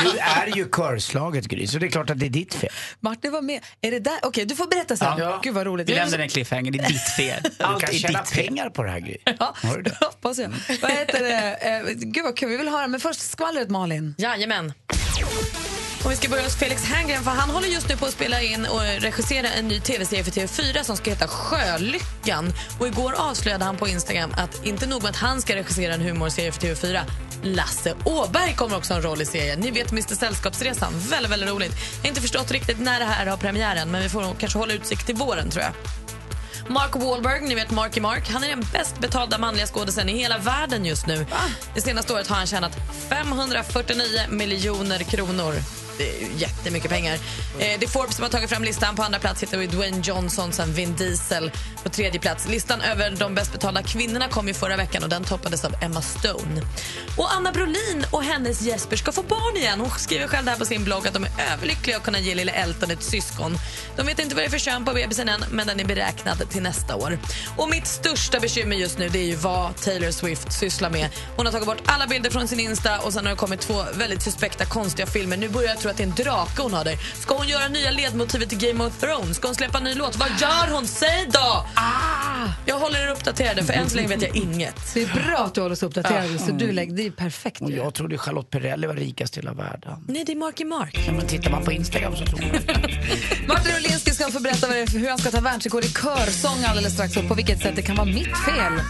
[0.04, 2.70] du är ju körslaget Gry, så det är klart att det är ditt fel.
[3.00, 3.60] Martin var med.
[3.80, 4.18] Är det där?
[4.22, 5.18] Okej, du får berätta sen.
[5.18, 5.40] Ja.
[5.44, 5.88] Gud vad roligt.
[5.88, 7.42] Vi lämnar den cliffhanger, det är ditt fel.
[7.42, 8.46] Du Allt kan är tjäna ditt fel.
[8.46, 9.16] pengar på det här Gry.
[9.38, 9.54] Ja,
[10.00, 10.50] hoppas jag.
[10.82, 11.54] Vad heter det?
[11.54, 12.86] Eh, gud vad kul, vi vill höra.
[12.86, 14.14] Men först skvallret Malin.
[14.18, 14.72] Jajamän.
[16.08, 18.42] Och vi ska börja hos Felix Herngren för han håller just nu på att spela
[18.42, 22.52] in och regissera en ny tv-serie för TV4 som ska heta Sjölyckan.
[22.80, 26.00] Och igår avslöjade han på Instagram att inte nog med att han ska regissera en
[26.00, 27.00] humorserie för TV4
[27.42, 29.60] Lasse Åberg kommer också ha en roll i serien.
[29.60, 30.92] Ni vet Mr Sällskapsresan.
[31.10, 31.72] Väldigt, väldigt roligt.
[31.96, 34.72] Jag har inte förstått riktigt när det här har premiären men vi får kanske hålla
[34.72, 35.72] utsikt till våren tror jag.
[36.72, 40.38] Mark Wahlberg, ni vet Marky Mark, han är den bäst betalda manliga skådisen i hela
[40.38, 41.26] världen just nu.
[41.74, 42.76] Det senaste året har han tjänat
[43.08, 45.54] 549 miljoner kronor.
[45.98, 47.14] Det är jättemycket pengar.
[47.14, 47.20] Eh,
[47.58, 48.96] det är Forbes som har tagit fram listan.
[48.96, 51.50] På andra plats hittar vi Dwayne Johnson, sen Vin Diesel
[51.82, 52.48] på tredje plats.
[52.48, 56.02] Listan över de bäst betalda kvinnorna kom ju förra veckan och den toppades av Emma
[56.02, 56.62] Stone.
[57.16, 59.80] Och Anna Brolin och hennes Jesper ska få barn igen.
[59.80, 62.52] Hon skriver själv där på sin blogg att de är överlyckliga att kunna ge lille
[62.52, 63.58] Elton ett syskon.
[63.96, 66.50] De vet inte vad det är för kön på bebisen än, men den är beräknad
[66.50, 67.18] till nästa år.
[67.56, 71.08] Och mitt största bekymmer just nu det är ju vad Taylor Swift sysslar med.
[71.36, 73.84] Hon har tagit bort alla bilder från sin Insta och sen har det kommit två
[73.94, 75.36] väldigt suspekta konstiga filmer.
[75.36, 76.96] Nu börjar jag tro att det är en drake hon har där.
[77.14, 79.36] Ska hon göra nya ledmotivet till Game of Thrones?
[79.36, 80.16] Ska hon släppa en ny låt?
[80.16, 80.86] Vad gör hon?
[80.86, 81.66] Säg då!
[82.66, 84.94] Jag håller er uppdaterade för än så länge vet jag inget.
[84.94, 86.26] Det är bra att du håller oss uppdaterade.
[86.26, 86.38] Ja.
[86.38, 87.60] Så du lägger, det är perfekt.
[87.60, 90.04] Och jag trodde Charlotte Perrelli var rikast i hela världen.
[90.08, 91.04] Nej, det är Marky Mark.
[91.06, 92.48] Ja, men tittar man på Instagram så tror man
[93.48, 97.28] Martin Rolinski ska få berätta hur han ska ta världsrekord i körsång alldeles strax och
[97.28, 98.80] på vilket sätt det kan vara mitt fel.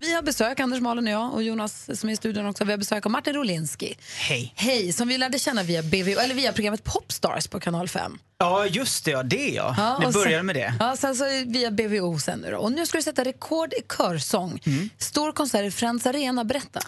[0.00, 2.64] Vi har besök, Anders Malin och jag och Jonas som är i studion också.
[2.64, 3.98] Vi har besök av Martin Rolinski.
[4.16, 4.52] Hej.
[4.56, 8.18] Hej, som vi lärde känna via, BV, eller via programmet Popstars på kanal 5.
[8.38, 9.10] Ja, just det.
[9.10, 9.74] Ja, det ja.
[9.78, 10.74] Ja, det började sen, med det.
[10.80, 12.58] Ja, sen så via BVO sen nu då.
[12.58, 14.60] Och nu ska du sätta rekord i körsång.
[14.66, 14.90] Mm.
[14.98, 16.44] Stor konsert i Friends Arena.
[16.44, 16.80] Berätta.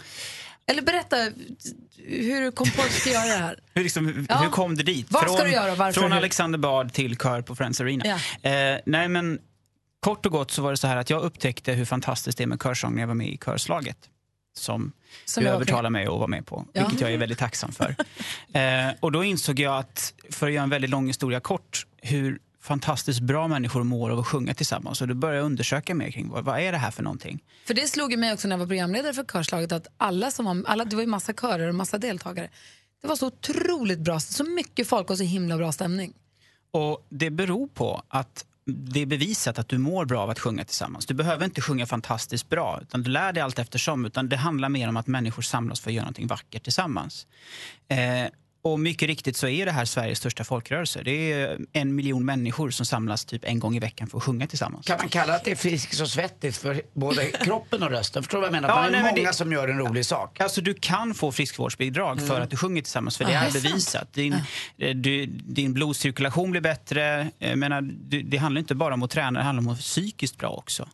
[0.67, 1.15] Eller berätta
[2.07, 3.59] hur du kom på att du göra det här.
[3.73, 4.35] Hur, liksom, Ja.
[4.35, 5.05] hur kom det dit?
[5.09, 6.01] Vad ska du göra varför?
[6.01, 6.13] Från?
[6.13, 8.05] Alexander Bard till kör på Friends Arena.
[8.43, 8.49] Ja.
[8.49, 9.39] Eh, nej, men
[10.01, 12.47] kort och gott så var det så här att jag upptäckte hur fantastiskt det är
[12.47, 13.97] med körsång när jag var med i körslaget.
[14.53, 14.91] Som,
[15.25, 16.81] Som du övertalade mig att vara med på, Ja.
[16.81, 17.95] vilket jag är väldigt tacksam för.
[18.53, 22.39] eh, och då insåg jag att, för att göra en väldigt lång historia kort, hur
[22.61, 25.01] fantastiskt bra människor mår av att sjunga tillsammans.
[25.01, 27.39] Och då började jag undersöka mer kring vad, vad är det här för någonting.
[27.65, 30.63] För det slog mig också när jag var programledare för körslaget att alla som var,
[30.67, 32.49] alla, det var ju massa körer och massa deltagare.
[33.01, 36.13] Det var så otroligt bra, så mycket folk och så himla bra stämning.
[36.71, 40.65] Och det beror på att det är bevisat att du mår bra av att sjunga
[40.65, 41.05] tillsammans.
[41.05, 44.05] Du behöver inte sjunga fantastiskt bra, utan du lär dig allt eftersom.
[44.05, 47.27] Utan det handlar mer om att människor samlas för att göra någonting vackert tillsammans.
[47.87, 48.25] Eh,
[48.63, 51.01] och mycket riktigt så är det här Sveriges största folkrörelse.
[51.03, 54.47] Det är en miljon människor som samlas typ en gång i veckan för att sjunga
[54.47, 54.85] tillsammans.
[54.85, 58.23] Kan man kalla att det är friskt och svettigt för både kroppen och rösten?
[58.23, 58.69] Förstår du vad jag menar?
[58.69, 60.39] Ja, Man är nej, många det- som gör en rolig sak.
[60.39, 62.43] Alltså du kan få friskvårdsbidrag för Mm.
[62.43, 64.13] att du sjunger tillsammans, för det är bevisat.
[64.13, 64.33] Din,
[64.77, 67.31] eh, du, din blodcirkulation blir bättre.
[67.39, 67.81] Jag menar,
[68.23, 70.89] det handlar inte bara om att träna, det handlar om att vara psykiskt bra också.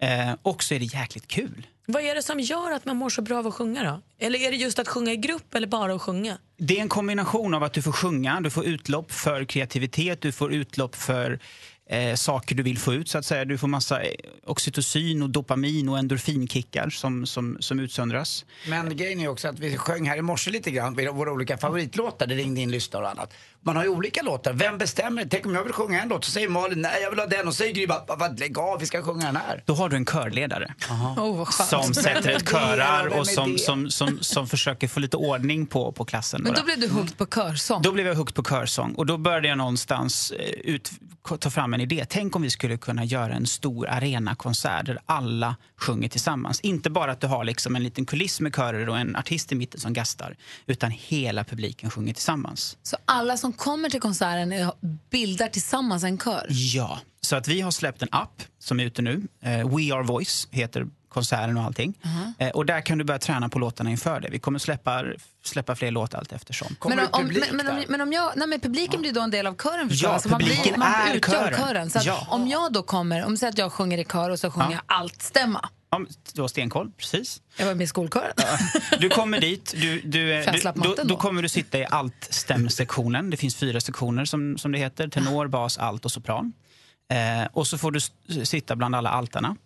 [0.00, 1.66] Eh, och så är det jäkligt kul.
[1.92, 4.26] Vad är det som gör att man mår så bra av att sjunga då?
[4.26, 6.38] Eller är det just att sjunga i grupp eller bara att sjunga?
[6.58, 10.32] Det är en kombination av att du får sjunga, du får utlopp för kreativitet, du
[10.32, 11.38] får utlopp för
[11.88, 13.08] eh, saker du vill få ut.
[13.08, 13.44] så att säga.
[13.44, 14.10] Du får massa eh,
[14.46, 18.44] oxytocin, och dopamin och endorfinkickar som, som, som utsöndras.
[18.68, 21.58] Men grejen är också att vi sjöng här i morse lite grann vid våra olika
[21.58, 22.26] favoritlåtar.
[22.26, 23.32] Det ringde in lyssnare och annat.
[23.60, 24.52] Man har ju olika låtar.
[24.52, 25.26] Vem bestämmer?
[25.30, 27.48] Tänk om jag vill sjunga en låt så säger Malin nej jag vill ha den
[27.48, 29.62] och säger Gry bara "Vad, lägg av vi ska sjunga den här.
[29.66, 30.74] Då har du en körledare
[31.18, 35.92] Oh, som sätter ett körar och som, som, som, som försöker få lite ordning på,
[35.92, 36.42] på klassen.
[36.42, 37.82] Men då blev du hooked på körsång.
[37.82, 40.90] Då blev jag hooked på körsång och då började jag någonstans eh, ut,
[41.40, 42.06] ta fram en idé.
[42.08, 46.60] Tänk om vi skulle kunna göra en stor arenakonsert där alla sjunger tillsammans.
[46.60, 49.54] Inte bara att du har liksom en liten kuliss med körer och en artist i
[49.54, 52.76] mitten som gastar, utan hela publiken sjunger tillsammans.
[52.82, 54.70] Så alla som kommer till konserten
[55.10, 56.46] bildar tillsammans en kör?
[56.48, 59.22] Ja, så att vi har släppt en app som är ute nu.
[59.42, 61.94] Eh, We Are Voice heter konserten och allting.
[62.38, 64.28] Eh, och där kan du börja träna på låtarna inför det.
[64.30, 65.04] Vi kommer släppa,
[65.44, 66.76] släppa fler låtar allt eftersom.
[66.84, 69.46] Men om, men, men, om, men om jag, nej men publiken blir då en del
[69.46, 70.02] av kören förstås.
[70.02, 71.58] Ja, Alltså man, blir, man är kören.
[71.58, 71.90] kören.
[71.90, 72.26] Så att Ja.
[72.30, 74.80] om jag då kommer, om säger att jag sjunger i kör och så sjunger jag
[74.86, 75.68] allt stämma.
[75.90, 76.00] Ja,
[76.32, 77.40] du har stenkoll, precis.
[77.56, 78.32] Jag var med i skolkören.
[79.00, 83.30] Du kommer dit, du, du, du, då, då kommer du sitta i altstämsektionen.
[83.30, 85.08] Det finns fyra sektioner som, som det heter.
[85.08, 86.52] Tenor, bas, alt och sopran.
[87.12, 88.00] Eh, och så får du
[88.44, 89.56] sitta bland alla altarna.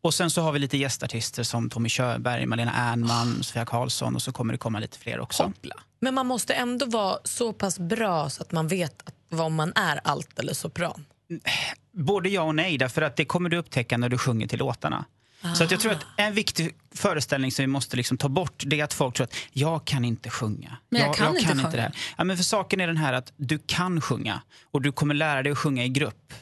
[0.00, 4.22] Och sen så har vi lite gästartister som Tommy Körberg, Malena Ernman, Sofia Karlsson och
[4.22, 5.52] så kommer det komma lite fler också.
[6.00, 10.00] Men man måste ändå vara så pass bra så att man vet vad man är
[10.04, 11.04] allt eller sopran.
[11.92, 15.04] Både ja och nej, därför att det kommer du upptäcka när du sjunger till låtarna.
[15.54, 18.80] Så att jag tror att en viktig föreställning som vi måste liksom ta bort det
[18.80, 20.76] är att folk tror att jag kan inte sjunga.
[20.90, 21.70] Men jag kan inte sjunga.
[21.70, 21.92] det här.
[22.18, 25.42] Ja, men för saken är den här att du kan sjunga och du kommer lära
[25.42, 26.32] dig att sjunga i grupp.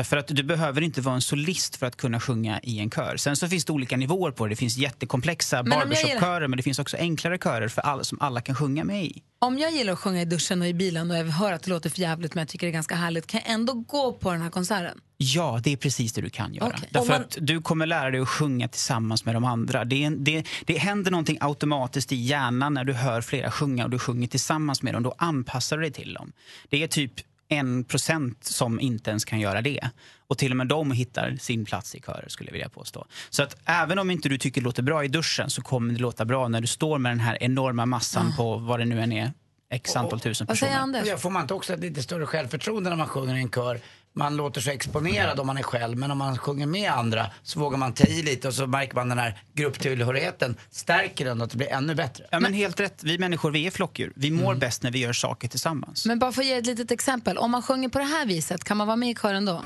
[0.00, 3.16] Därför att du behöver inte vara en solist för att kunna sjunga i en kör.
[3.16, 4.52] Sen så finns det olika nivåer på det.
[4.52, 8.54] Det finns jättekomplexa barbershop-körer men det finns också enklare körer för alla, som alla kan
[8.54, 9.22] sjunga med i.
[9.38, 11.70] Om jag gillar att sjunga i duschen och i bilen och jag hör att det
[11.70, 14.32] låter för jävligt men jag tycker det är ganska härligt, kan jag ändå gå på
[14.32, 15.00] den här konserten?
[15.16, 16.68] Ja, det är precis det du kan göra.
[16.68, 16.88] Okej.
[16.92, 19.84] Därför man- att du kommer lära dig att sjunga tillsammans med de andra.
[19.84, 23.90] Det, en, det, det händer någonting automatiskt i hjärnan när du hör flera sjunga och
[23.90, 25.02] du sjunger tillsammans med dem.
[25.02, 26.32] Då anpassar du dig till dem.
[26.68, 27.12] Det är typ
[27.50, 29.90] en procent som inte ens kan göra det.
[30.26, 33.06] Och till och med de hittar sin plats i körer skulle jag vilja påstå.
[33.30, 36.00] Så att även om inte du tycker det låter bra i duschen så kommer det
[36.00, 39.12] låta bra när du står med den här enorma massan på vad det nu än
[39.12, 39.32] är,
[39.70, 41.02] x antal tusen personer.
[41.06, 43.80] Ja, får man inte också ett lite större självförtroende när man sjunger i en kör?
[44.12, 47.60] Man låter sig exponerad om man är själv, men om man sjunger med andra så
[47.60, 51.44] vågar man ta i lite och så märker man den här grupptillhörigheten stärker den och
[51.44, 52.24] att det blir ännu bättre.
[52.30, 53.02] Ja, men helt rätt.
[53.02, 54.12] Vi människor vi är flockdjur.
[54.16, 56.06] Vi mår bäst när vi gör saker tillsammans.
[56.06, 58.64] Men bara för att ge ett litet exempel, om man sjunger på det här viset,
[58.64, 59.62] kan man vara med i kören då?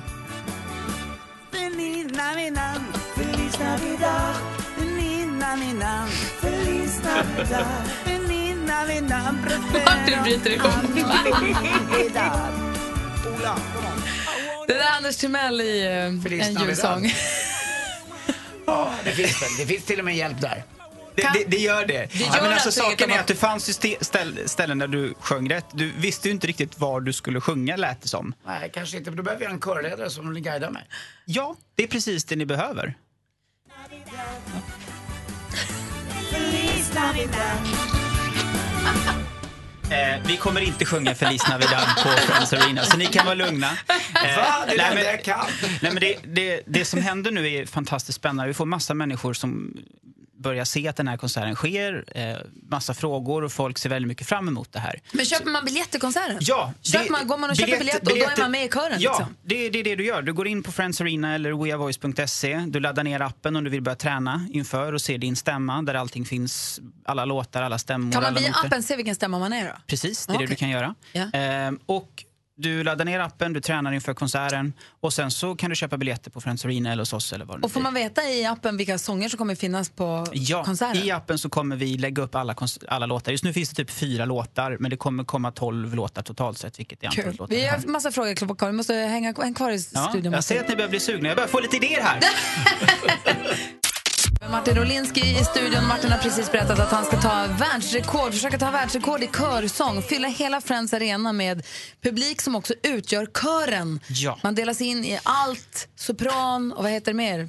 [9.84, 10.61] Martin bryter.
[13.26, 14.24] Ola, on.
[14.67, 15.93] Det där är Anders Timell i eh,
[16.49, 17.12] en julsång.
[18.67, 19.49] Ja, det finns väl.
[19.59, 20.65] Det finns till och med hjälp där.
[21.15, 21.95] Det, det, det gör det.
[21.95, 24.87] Det ja, gör men alltså, saken är att det fanns ju st- ställ, ställen där
[24.89, 25.65] du sjöng rätt.
[25.73, 28.35] Du visste ju inte riktigt var du skulle sjunga lät det som.
[28.47, 29.11] Nej, kanske inte.
[29.11, 30.89] Men då behöver jag en körledare som guidar mig.
[31.25, 32.95] Ja, det är precis det ni behöver.
[39.91, 43.66] Eh, vi kommer inte sjunga Feliz Navidad på Friends Arena, så ni kan vara lugna.
[43.66, 44.64] Eh, Va?
[44.66, 45.47] Det är nej, men- jag kan.
[45.82, 48.49] Nej, men det, det, det som händer nu är fantastiskt spännande.
[48.49, 49.76] Vi får massa människor som
[50.39, 52.05] börjar se att den här konserten sker.
[52.14, 52.37] Eh,
[52.70, 55.01] massa frågor och folk ser väldigt mycket fram emot det här.
[55.12, 56.37] Men köper man biljett till konserten?
[56.41, 58.68] Ja, Köper det- man, går man och köper biljett, och då är man med i
[58.68, 58.97] kören?
[58.99, 59.37] Ja, Liksom?
[59.45, 60.22] det, det är det du gör.
[60.22, 62.64] Du går in på Friends Arena eller weavoice.se.
[62.68, 65.95] Du laddar ner appen om du vill börja träna inför och se din stämma där
[65.95, 66.80] allting finns.
[67.05, 69.72] Alla låtar, alla stämmor, Kan man via appen se vilken stämma man är då?
[69.87, 70.47] Precis, det är Okej.
[70.47, 70.95] det du kan göra.
[71.12, 71.30] Ja.
[71.32, 72.24] Ehm, och
[72.57, 76.31] du laddar ner appen, du tränar inför konserten och sen så kan du köpa biljetter
[76.31, 78.99] på Friends Arena eller hos oss eller vad Och får man veta i appen vilka
[78.99, 81.03] sånger som kommer finnas på Ja, konserten?
[81.03, 82.55] i appen så kommer vi lägga upp alla,
[82.89, 83.33] alla låtar.
[83.33, 86.79] Just nu finns det typ fyra låtar, men det kommer komma tolv låtar totalt sett,
[86.79, 87.37] vilket är Kul.
[87.39, 87.79] låtar Vi har.
[87.87, 88.67] massa frågor kvar.
[88.67, 90.33] Vi måste hänga häng kvar i Ja, studion.
[90.33, 91.29] jag ser att ni börjar bli sugna.
[91.29, 92.21] Jag börjar få lite idéer här.
[94.51, 95.86] Martin Rolinski i studion.
[95.86, 100.03] Martin har precis berättat att han ska ta världsrekord, försöka ta världsrekord i körsång.
[100.03, 101.66] Fylla hela Friends Arena med
[102.03, 104.01] publik som också utgör kören.
[104.09, 104.38] Ja.
[104.42, 107.49] Man delas in i allt, sopran och vad heter det mer?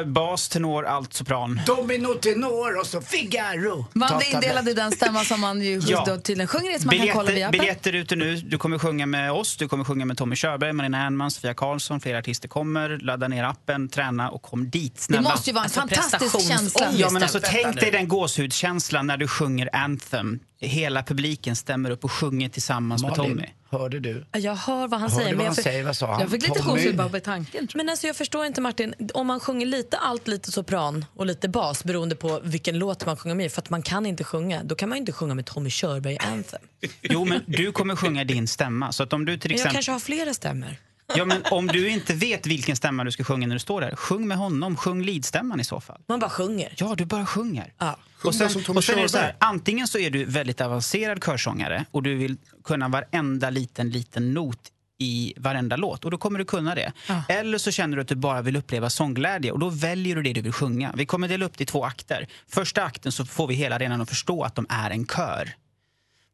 [0.00, 1.60] Äh, bas, tenor, allt sopran.
[1.66, 3.86] Domino, tenor och så Figaro.
[3.92, 6.04] Man är indelad i den stämma som man ju Ja.
[6.06, 7.60] då tydligen sjunger i, så man kan kolla via Biljetter, appen.
[7.60, 8.36] biljetter ute nu.
[8.36, 12.00] Du kommer sjunga med oss, du kommer sjunga med Tommy Körberg, Marina Ernman, Sofia Karlsson.
[12.00, 12.98] Flera artister kommer.
[13.02, 15.00] Ladda ner appen, träna och kom dit.
[15.00, 15.22] Snälla.
[15.22, 16.88] Det måste ju vara en fantastisk känsla.
[16.96, 20.38] Ja, men alltså, tänk dig den gåshudskänslan när du sjunger Anthem.
[20.66, 23.34] Hela publiken stämmer upp och sjunger tillsammans med Tommy.
[23.34, 24.26] Malin, hörde du?
[24.32, 25.28] Jag hör vad han Hörde säger.
[25.28, 25.84] vad men han jag, säger?
[25.84, 26.20] Vad sa han?
[26.20, 27.68] Jag fick lite gåshud bara vid tanken.
[27.74, 31.48] Men alltså jag förstår inte Martin, om man sjunger lite allt, lite sopran och lite
[31.48, 34.64] bas beroende på vilken låt man sjunger med i, för att man kan inte sjunga,
[34.64, 36.60] då kan man ju inte sjunga med Tommy Körberg Anthem.
[37.02, 38.92] Jo, men du kommer sjunga din stämma.
[38.92, 39.74] Så att om du till Men jag exempel...
[39.74, 40.76] kanske har flera stämmor.
[41.14, 43.96] Ja, men om du inte vet vilken stämma du ska sjunga när du står där,
[43.96, 44.76] sjung med honom.
[44.76, 46.00] Sjung leadstämman i så fall.
[46.08, 46.74] Man bara sjunger.
[46.76, 47.72] Ja, du bara sjunger.
[47.78, 47.96] Ja.
[48.24, 48.46] Och sen,
[48.76, 52.14] och sen är det så här, antingen så är du väldigt avancerad körsångare och du
[52.14, 54.58] vill kunna varenda liten, liten not
[54.98, 56.92] i varenda låt och då kommer du kunna det.
[57.28, 60.32] Eller så känner du att du bara vill uppleva sångglädje och då väljer du det
[60.32, 60.92] du vill sjunga.
[60.96, 62.26] Vi kommer dela upp det i två akter.
[62.48, 65.54] Första akten så får vi hela arenan att förstå att de är en kör.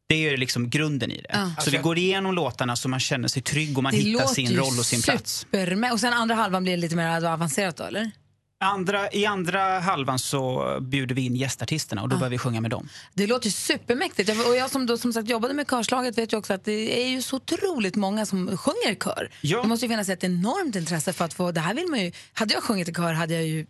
[0.09, 1.29] Det är ju liksom grunden i det.
[1.29, 1.51] Ja.
[1.63, 4.55] Så vi går igenom låtarna så man känner sig trygg och man Det hittar sin
[4.57, 5.45] roll och sin plats.
[5.51, 8.11] supermä- Och sen andra halvan blir lite mer avancerat då, eller?
[8.63, 12.71] Andra, I andra halvan så bjuder vi in gästartisterna och då börjar vi sjunga med
[12.71, 12.89] dem.
[13.13, 14.29] Det låter ju supermäktigt.
[14.29, 17.03] Jag- Och jag som då som sagt jobbade med körslaget vet ju också att det
[17.05, 19.29] är ju så otroligt många som sjunger kör.
[19.41, 19.61] Ja.
[19.61, 22.11] Det måste ju finnas ett enormt intresse för att få, det här vill man ju,
[22.33, 23.65] hade jag sjungit i kör hade jag ju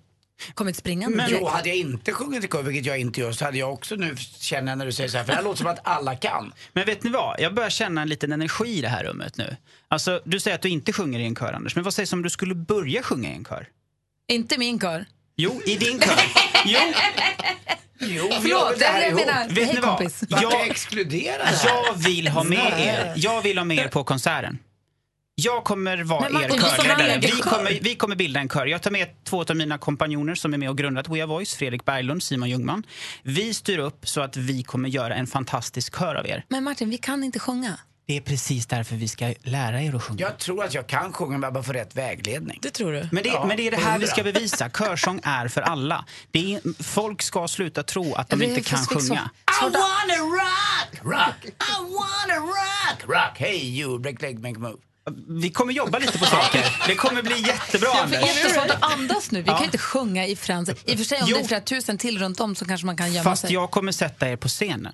[0.53, 1.41] kommit springande Men direkt.
[1.41, 3.95] jo, hade jag inte sjungit i kör, vilket jag inte gör, så hade jag också
[3.95, 6.15] nu, känner jag när du säger så här, för det här låter som att alla
[6.15, 6.53] kan.
[6.73, 7.39] Men vet ni vad?
[7.39, 9.55] Jag börjar känna en liten energi i det här rummet nu.
[9.87, 11.75] Alltså, du säger att du inte sjunger i en kör, Anders.
[11.75, 13.67] Men vad sägs om du skulle börja sjunga i en kör?
[14.27, 15.05] Inte min kör.
[15.35, 16.15] Jo, i din kör.
[16.65, 16.79] Jo,
[18.01, 19.97] Jo, Förlåt, det här jag menar, Vet hej vad?
[19.97, 20.23] kompis.
[20.29, 20.51] Varför Jag-
[21.45, 21.69] här?
[21.87, 23.13] jag vill ha med er.
[23.15, 24.59] Jag vill ha med er på konserten.
[25.43, 27.19] Jag kommer vara Martin, er körledare.
[27.21, 28.65] Vi kommer, vi kommer bilda en kör.
[28.65, 31.55] Jag tar med två av mina kompanjoner som är med och grundat We Are Voice,
[31.55, 32.83] Fredrik Berglund, Simon Ljungman.
[33.23, 36.45] Vi styr upp så att vi kommer göra en fantastisk kör av er.
[36.49, 37.77] Men Martin, vi kan inte sjunga.
[38.07, 40.19] Det är precis därför vi ska lära er att sjunga.
[40.21, 42.59] Jag tror att jag kan sjunga om jag bara får rätt vägledning.
[42.61, 43.07] Det tror du?
[43.11, 44.69] Men det, Ja, men det är det här vi ska bevisa.
[44.69, 46.05] Körsång är för alla.
[46.31, 49.29] Det är, folk ska sluta tro att de inte kan sjunga.
[49.61, 53.37] I wanna rock, rock, I wanna rock, rock.
[53.39, 54.77] Hey you, break leg, make a move.
[55.27, 56.65] Vi kommer jobba lite på saker.
[56.87, 58.35] Det kommer bli jättebra, Jag fick Anders.
[58.35, 59.41] jättesvårt att andas nu.
[59.41, 60.69] Vi kan inte sjunga i Frans.
[60.69, 62.97] I och för sig om det är flera tusen till runt om så kanske man
[62.97, 63.53] kan gömma Fast sig.
[63.53, 64.93] jag kommer sätta er på scenen.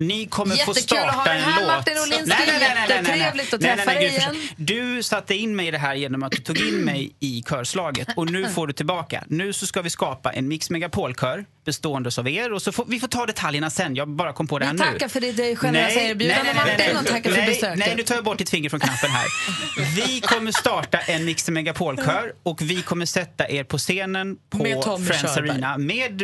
[0.00, 1.68] Ni kommer få Jättekul att ha starta dig en här, låt.
[1.68, 2.42] Martin Olinsky.
[2.88, 4.34] Jättetrevligt att träffa dig Gud, igen.
[4.34, 4.54] försök.
[4.56, 8.08] Du satte in mig i det här genom att du tog in mig i körslaget
[8.16, 9.24] och nu får du tillbaka.
[9.26, 13.00] Nu så ska vi skapa en Mix Megapol-kör bestående av er och så får, vi
[13.00, 13.96] får ta detaljerna sen.
[13.96, 14.78] Jag bara kom på det här nu.
[14.78, 17.78] tackar för ditt generösa erbjudande Martin och tackar för besöket.
[17.78, 19.26] Nej, nu tar jag bort ditt finger från knappen här.
[19.96, 25.34] Vi kommer starta en Mix Megapol-kör och vi kommer sätta er på scenen på Friends
[25.34, 25.50] Körberg.
[25.50, 26.22] Arena med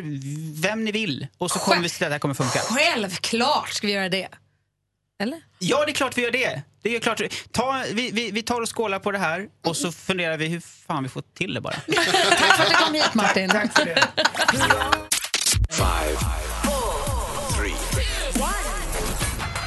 [0.63, 1.27] vem ni vill.
[1.39, 2.59] Och så kommer vi se att det här kommer funka.
[2.59, 4.29] Självklart ska vi göra det.
[5.23, 5.41] Eller?
[5.59, 6.63] Ja, det är klart vi gör det.
[6.83, 7.21] det är klart.
[7.51, 10.61] Ta, vi, vi, vi tar och skålar på det här och så funderar vi hur
[10.61, 11.75] fan vi får till det bara.
[11.75, 13.49] Tack för att du kom hit Martin.
[13.49, 15.12] Tack för det.
[15.73, 16.17] Five,
[17.57, 17.75] three,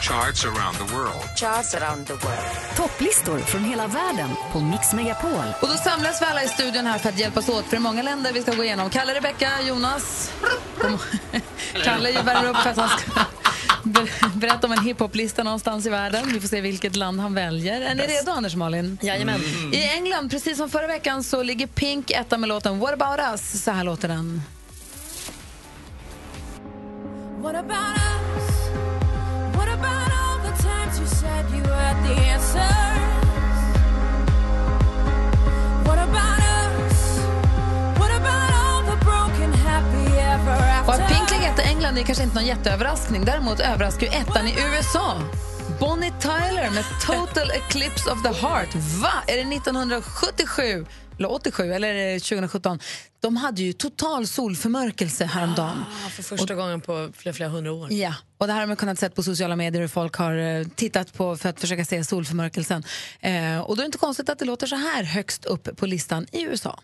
[0.02, 1.38] Charts around the world.
[1.38, 2.76] Charts around the world.
[2.76, 5.44] Topplistor från hela världen på Mix Megapol.
[5.62, 7.80] Och då samlas vi alla i studion här för att hjälpas åt för det är
[7.80, 8.90] många länder vi ska gå igenom.
[8.90, 10.32] Kalle, Rebecka, Jonas.
[11.84, 13.12] Kalle värmer upp för att han ska
[13.84, 16.24] ber- berätta om en hiphoplista någonstans i världen.
[16.34, 17.82] Vi får se vilket land han väljer.
[17.82, 18.98] Är ni redo, Anders och Malin?
[19.02, 19.42] Jajamän.
[19.74, 23.64] I England, precis som förra veckan, så ligger Pink etta med låten What about us?
[23.64, 24.42] Så här låter den.
[27.46, 28.70] What about us?
[29.56, 33.60] What about all the times you said you had the answers?
[35.88, 37.20] What about us?
[38.00, 41.16] What about all the broken happy ever Och att after?
[41.16, 43.26] Pink ligger etta England är kanske inte någon jätteöverraskning.
[43.26, 45.22] Däremot överraskar ju ettan i USA.
[45.80, 48.76] Bonnie Tyler med Total Eclipse of the Heart.
[48.76, 49.14] Va?
[49.28, 50.86] Är det 1977?
[51.18, 51.74] Eller 87?
[51.74, 52.80] Eller är det 2017?
[53.20, 55.86] De hade ju total solförmörkelse häromdagen.
[56.06, 57.94] Ah, för första gången på flera, flera hundra år.
[57.94, 60.68] Ja, och det här har man kunnat se på sociala medier hur folk har eh,
[60.76, 62.84] tittat på för att försöka se solförmörkelsen.
[63.20, 65.86] Eh, och då är det inte konstigt att det låter så här högst upp på
[65.86, 66.80] listan i USA.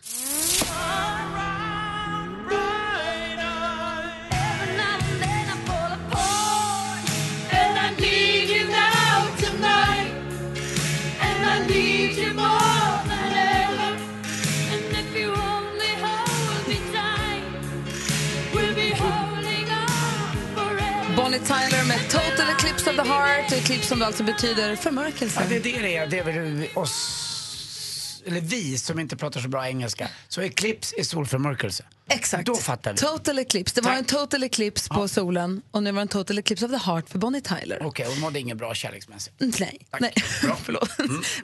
[21.32, 23.51] Bonnie Tyler med Total Eclipse of the Heart.
[23.51, 25.39] Eclipse som alltså betyder förmörkelse.
[25.41, 26.07] Ja, det är det det är.
[26.07, 31.03] Det är väl oss eller vi som inte pratar så bra engelska, så eclipse är
[31.03, 31.86] solförmörkelse.
[32.09, 32.45] Exakt.
[32.45, 32.97] Då fattar vi.
[32.99, 33.75] Total eclipse.
[33.75, 36.71] Det var en total eclipse på solen och nu var det en total eclipse of
[36.71, 37.86] the heart för Bonnie Tyler.
[37.86, 39.41] Okej, hon mådde inget bra kärleksmässigt.
[39.41, 39.88] Mm, Nej.
[39.99, 40.13] Nej.
[40.63, 40.89] Förlåt.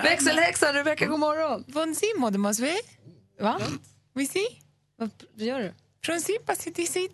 [0.04, 1.64] Växelhäxan, Rebecka, god morgon.
[1.68, 2.78] Bonjour, mademoiselle.
[3.42, 3.62] Va?
[4.16, 4.46] Oui, si.
[4.98, 5.74] Vad gör du?
[6.06, 7.10] Principe, c'est ici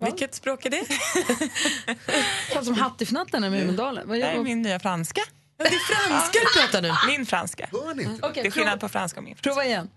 [0.00, 0.84] Vilket språk är det?
[2.48, 4.08] Pratar som Hattifnatten med Mumindalen.
[4.08, 5.20] Det är min nya franska.
[5.56, 6.92] Det är franska du pratar nu?
[7.06, 7.68] Min franska.
[7.72, 9.50] Okej, det är skillnad på franska och min franska.
[9.50, 9.90] Prova igen.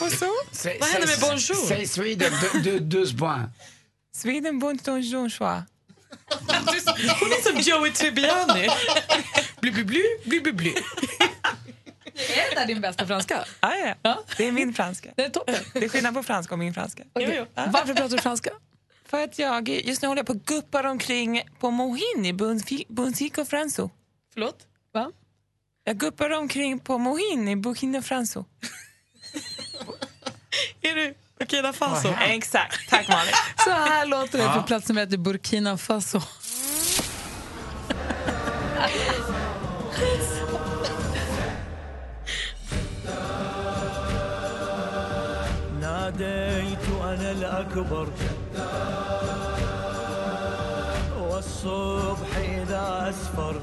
[0.00, 0.54] Bonjour.
[0.54, 1.66] Säg- Vad händer med bonjour?
[1.68, 3.06] Säg Sweden, du, du.
[4.14, 5.62] Sweden, bonjour, choix.
[7.20, 8.68] Hon är som Joey Tribbiani.
[9.60, 10.74] blu, blu, blu, blu, blu, blu.
[12.18, 13.44] Är det där din bästa franska?
[13.60, 14.22] Ja, ja.
[14.36, 15.10] Det är min franska.
[15.16, 15.54] Det är toppen.
[15.72, 17.02] Det är skillnad på franska och min franska.
[17.12, 17.46] Okej.
[17.54, 18.50] Varför pratar du franska?
[19.06, 22.32] För att jag just nu håller jag på att guppar omkring på Mohin i
[22.88, 23.90] Buncico Franso.
[24.32, 24.66] Förlåt?
[24.92, 25.12] Va?
[25.84, 28.44] Jag guppar omkring på Mohin i Burkina Faso.
[30.82, 32.08] är du Burkina Faso?
[32.20, 32.88] Exakt.
[32.90, 33.32] Tack Malin.
[33.64, 34.54] Så här låter det Ja.
[34.54, 36.20] på plats nummer ett i Burkina Faso.
[46.17, 48.07] ناديت أنا الأكبر
[51.19, 53.61] والصبح إذا أسفر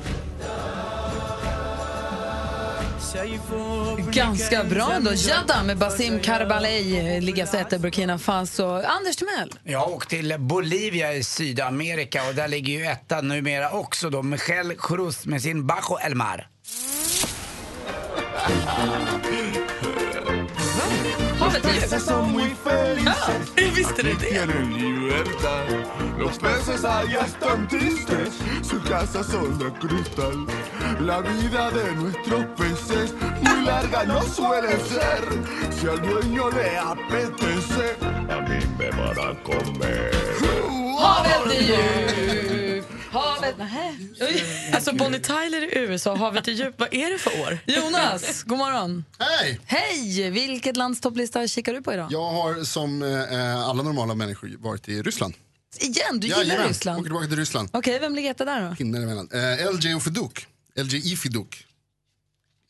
[3.00, 5.10] سيفه Ganska bra ändå.
[5.14, 8.64] Jada med Basim Karbalej ligger så etta i Burkina Faso.
[8.64, 9.54] Anders Timell.
[9.64, 14.74] Jag åkte till Bolivia i Sydamerika och där ligger ju etta numera också då Michel
[14.78, 16.48] Cruz med sin Bajo El Mar.
[21.55, 23.75] Havet är Son muy felices.
[23.75, 24.15] Visste du det?
[24.25, 25.65] Tienen libertad.
[26.19, 28.33] Los peces allá están tristes.
[28.61, 30.45] Su casa son de cristal.
[30.99, 35.23] La vida de nuestros peces muy larga no suele ser.
[35.71, 37.95] Si al dueño le apetece,
[38.29, 40.11] a mí me van a comer.
[40.39, 40.75] Djupt.
[43.15, 43.55] Havet...
[44.73, 46.79] Alltså Bonnie Tyler i USA, havet är djupt.
[46.79, 47.59] Vad är det för år?
[47.65, 49.05] Jonas, god morgon.
[49.19, 49.59] Hej!
[49.65, 50.29] Hej!
[50.29, 52.07] Vilket lands topplista kikar du på idag?
[52.11, 55.33] Jag har som eh, alla normala människor varit i Ryssland.
[55.79, 56.99] Igen, du gillar Jajamän, Ryssland.
[56.99, 57.69] Åker tillbaka till Ryssland.
[57.73, 58.75] Okej, vem ligger etta där då?
[58.75, 59.29] Pinnar emellan.
[59.33, 60.47] Eh, LJ och Feduk.
[60.75, 61.65] LJ Feduk.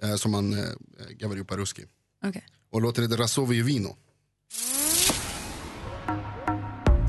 [0.03, 0.65] Eh, som man eh,
[1.09, 1.83] gavar upp ruski.
[2.25, 2.43] Okej.
[2.71, 3.97] Och låten heter Rasovi Vino.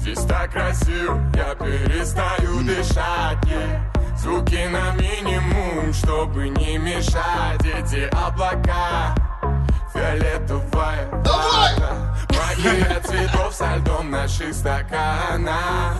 [0.06, 4.16] Здесь так красиво, я перестаю дышать yeah.
[4.16, 9.16] Звуки на минимум, чтобы не мешать Эти облака,
[9.92, 15.96] фиолетовая вода Магия цветов со льдом наших стаканах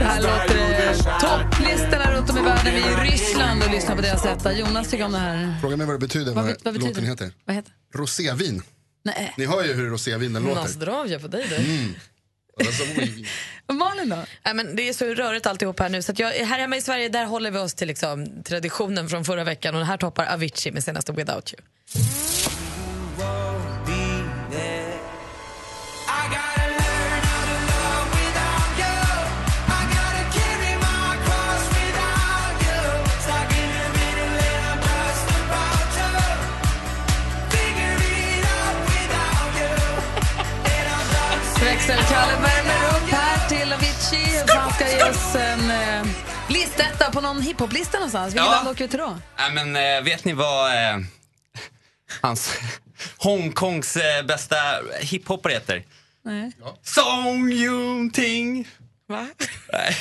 [0.00, 2.74] här låter eh, topplistorna runt om i världen.
[2.74, 4.52] Vi är i Ryssland och lyssnar på deras etta.
[4.52, 5.60] Jonas tycker om det här.
[5.60, 7.32] Fråga mig vad det betyder, Vad vad, vad betyder låten heter.
[7.44, 8.62] Vad heter Rosévin.
[9.06, 9.34] Nej.
[9.36, 10.60] Ni hör ju hur rosévinen låter.
[10.60, 11.56] Nazdravja på dig du.
[11.56, 11.94] Mm.
[12.60, 13.28] Rasovi Vino.
[13.78, 14.16] Malin då?
[14.44, 16.02] Nej, men det är så rörigt alltihop här nu.
[16.02, 19.24] Så att jag, här hemma i Sverige där håller vi oss till liksom, traditionen från
[19.24, 19.74] förra veckan.
[19.74, 21.62] Och här toppar Avicii med senaste Without You.
[41.66, 44.44] Växelkalle värmer upp här till Avicii.
[44.48, 46.06] Han ska ge oss en eh,
[46.48, 48.34] listetta på någon hiphoplista någonstans.
[48.34, 49.18] Vilket land åker vi till då?
[49.38, 50.98] Nej, men eh, vet ni vad eh,
[52.20, 52.58] hans
[53.16, 54.56] Hongkongs eh, bästa
[55.00, 55.84] hiphoppare heter?
[56.22, 56.52] Nej.
[56.82, 58.68] Song Yun Ting.
[59.08, 59.26] Va?
[59.72, 59.96] Nej.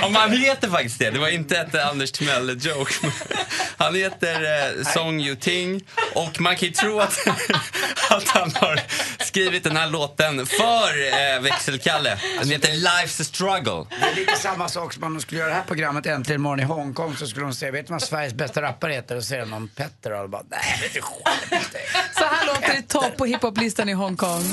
[0.00, 1.10] ja, man heter faktiskt det.
[1.10, 2.94] Det var inte ett Anders Timell-joke.
[3.76, 5.84] Han heter eh, Song Yu Ting
[6.14, 7.18] och man kan ju tro att,
[8.10, 8.80] att han har
[9.24, 10.90] skrivit den här låten för
[11.34, 12.18] eh, Växelkalle.
[12.40, 13.86] Den heter Life's a Struggle.
[14.00, 16.60] Det är lite samma sak som om de skulle göra det här programmet Äntligen morgon
[16.60, 19.16] i Hongkong så skulle de säga, vet du vad Sveriges bästa rappare heter?
[19.16, 21.76] Och så säger någon Petter och alla bara, nej vet du skit
[22.18, 24.44] Så här låter det topp på hiphoplistan i Hongkong.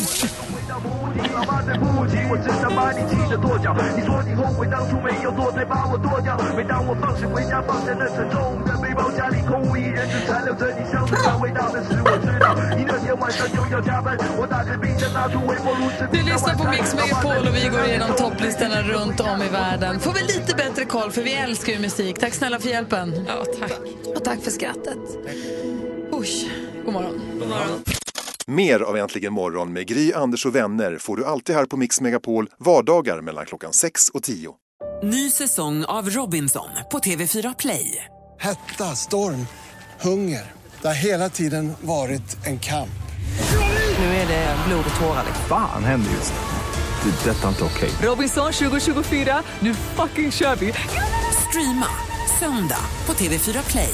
[2.41, 3.75] 我只想把你气得跺脚。
[3.97, 6.37] 你说你后悔当初没有做，再把我剁掉。
[6.57, 12.55] 每当我放学回家，放下那沉重的背包，家里空无一人，只残留着你香水香味道的是我知道。
[12.77, 16.07] 你那天晚上又要加班，我打开冰箱拿出微波炉吃。
[16.13, 20.01] Du lyssnar på Mix Megapol och vi går igenom topplistorna runt om i världen.
[20.01, 22.19] Får vi lite bättre koll för vi älskar ju musik.
[22.19, 23.15] Tack snälla för hjälpen.
[23.27, 23.73] Ja, tack.
[24.17, 24.99] Och tack för skrattet.
[26.13, 26.47] Usch.
[26.85, 27.21] God morgon.
[27.39, 28.00] God morgon.
[28.52, 32.02] Mer av Äntligen morgon med Gry, Anders och vänner får du alltid här på Mix
[32.02, 34.54] Megapol vardagar mellan klockan 6 och 10.
[35.04, 38.06] Ny säsong av Robinson på TV4 Play.
[38.40, 39.48] Hetta, storm,
[40.02, 40.52] hunger.
[40.82, 43.02] Det har hela tiden varit en kamp.
[43.98, 45.26] Nu är det blod och tårar.
[45.50, 47.12] Fan händer just nu.
[47.12, 47.30] Det.
[47.30, 47.90] är Detta är inte okej.
[48.02, 50.74] Robinson 2024, nu fucking kör vi!
[51.50, 51.88] Streama
[52.40, 53.94] söndag på TV4 Play.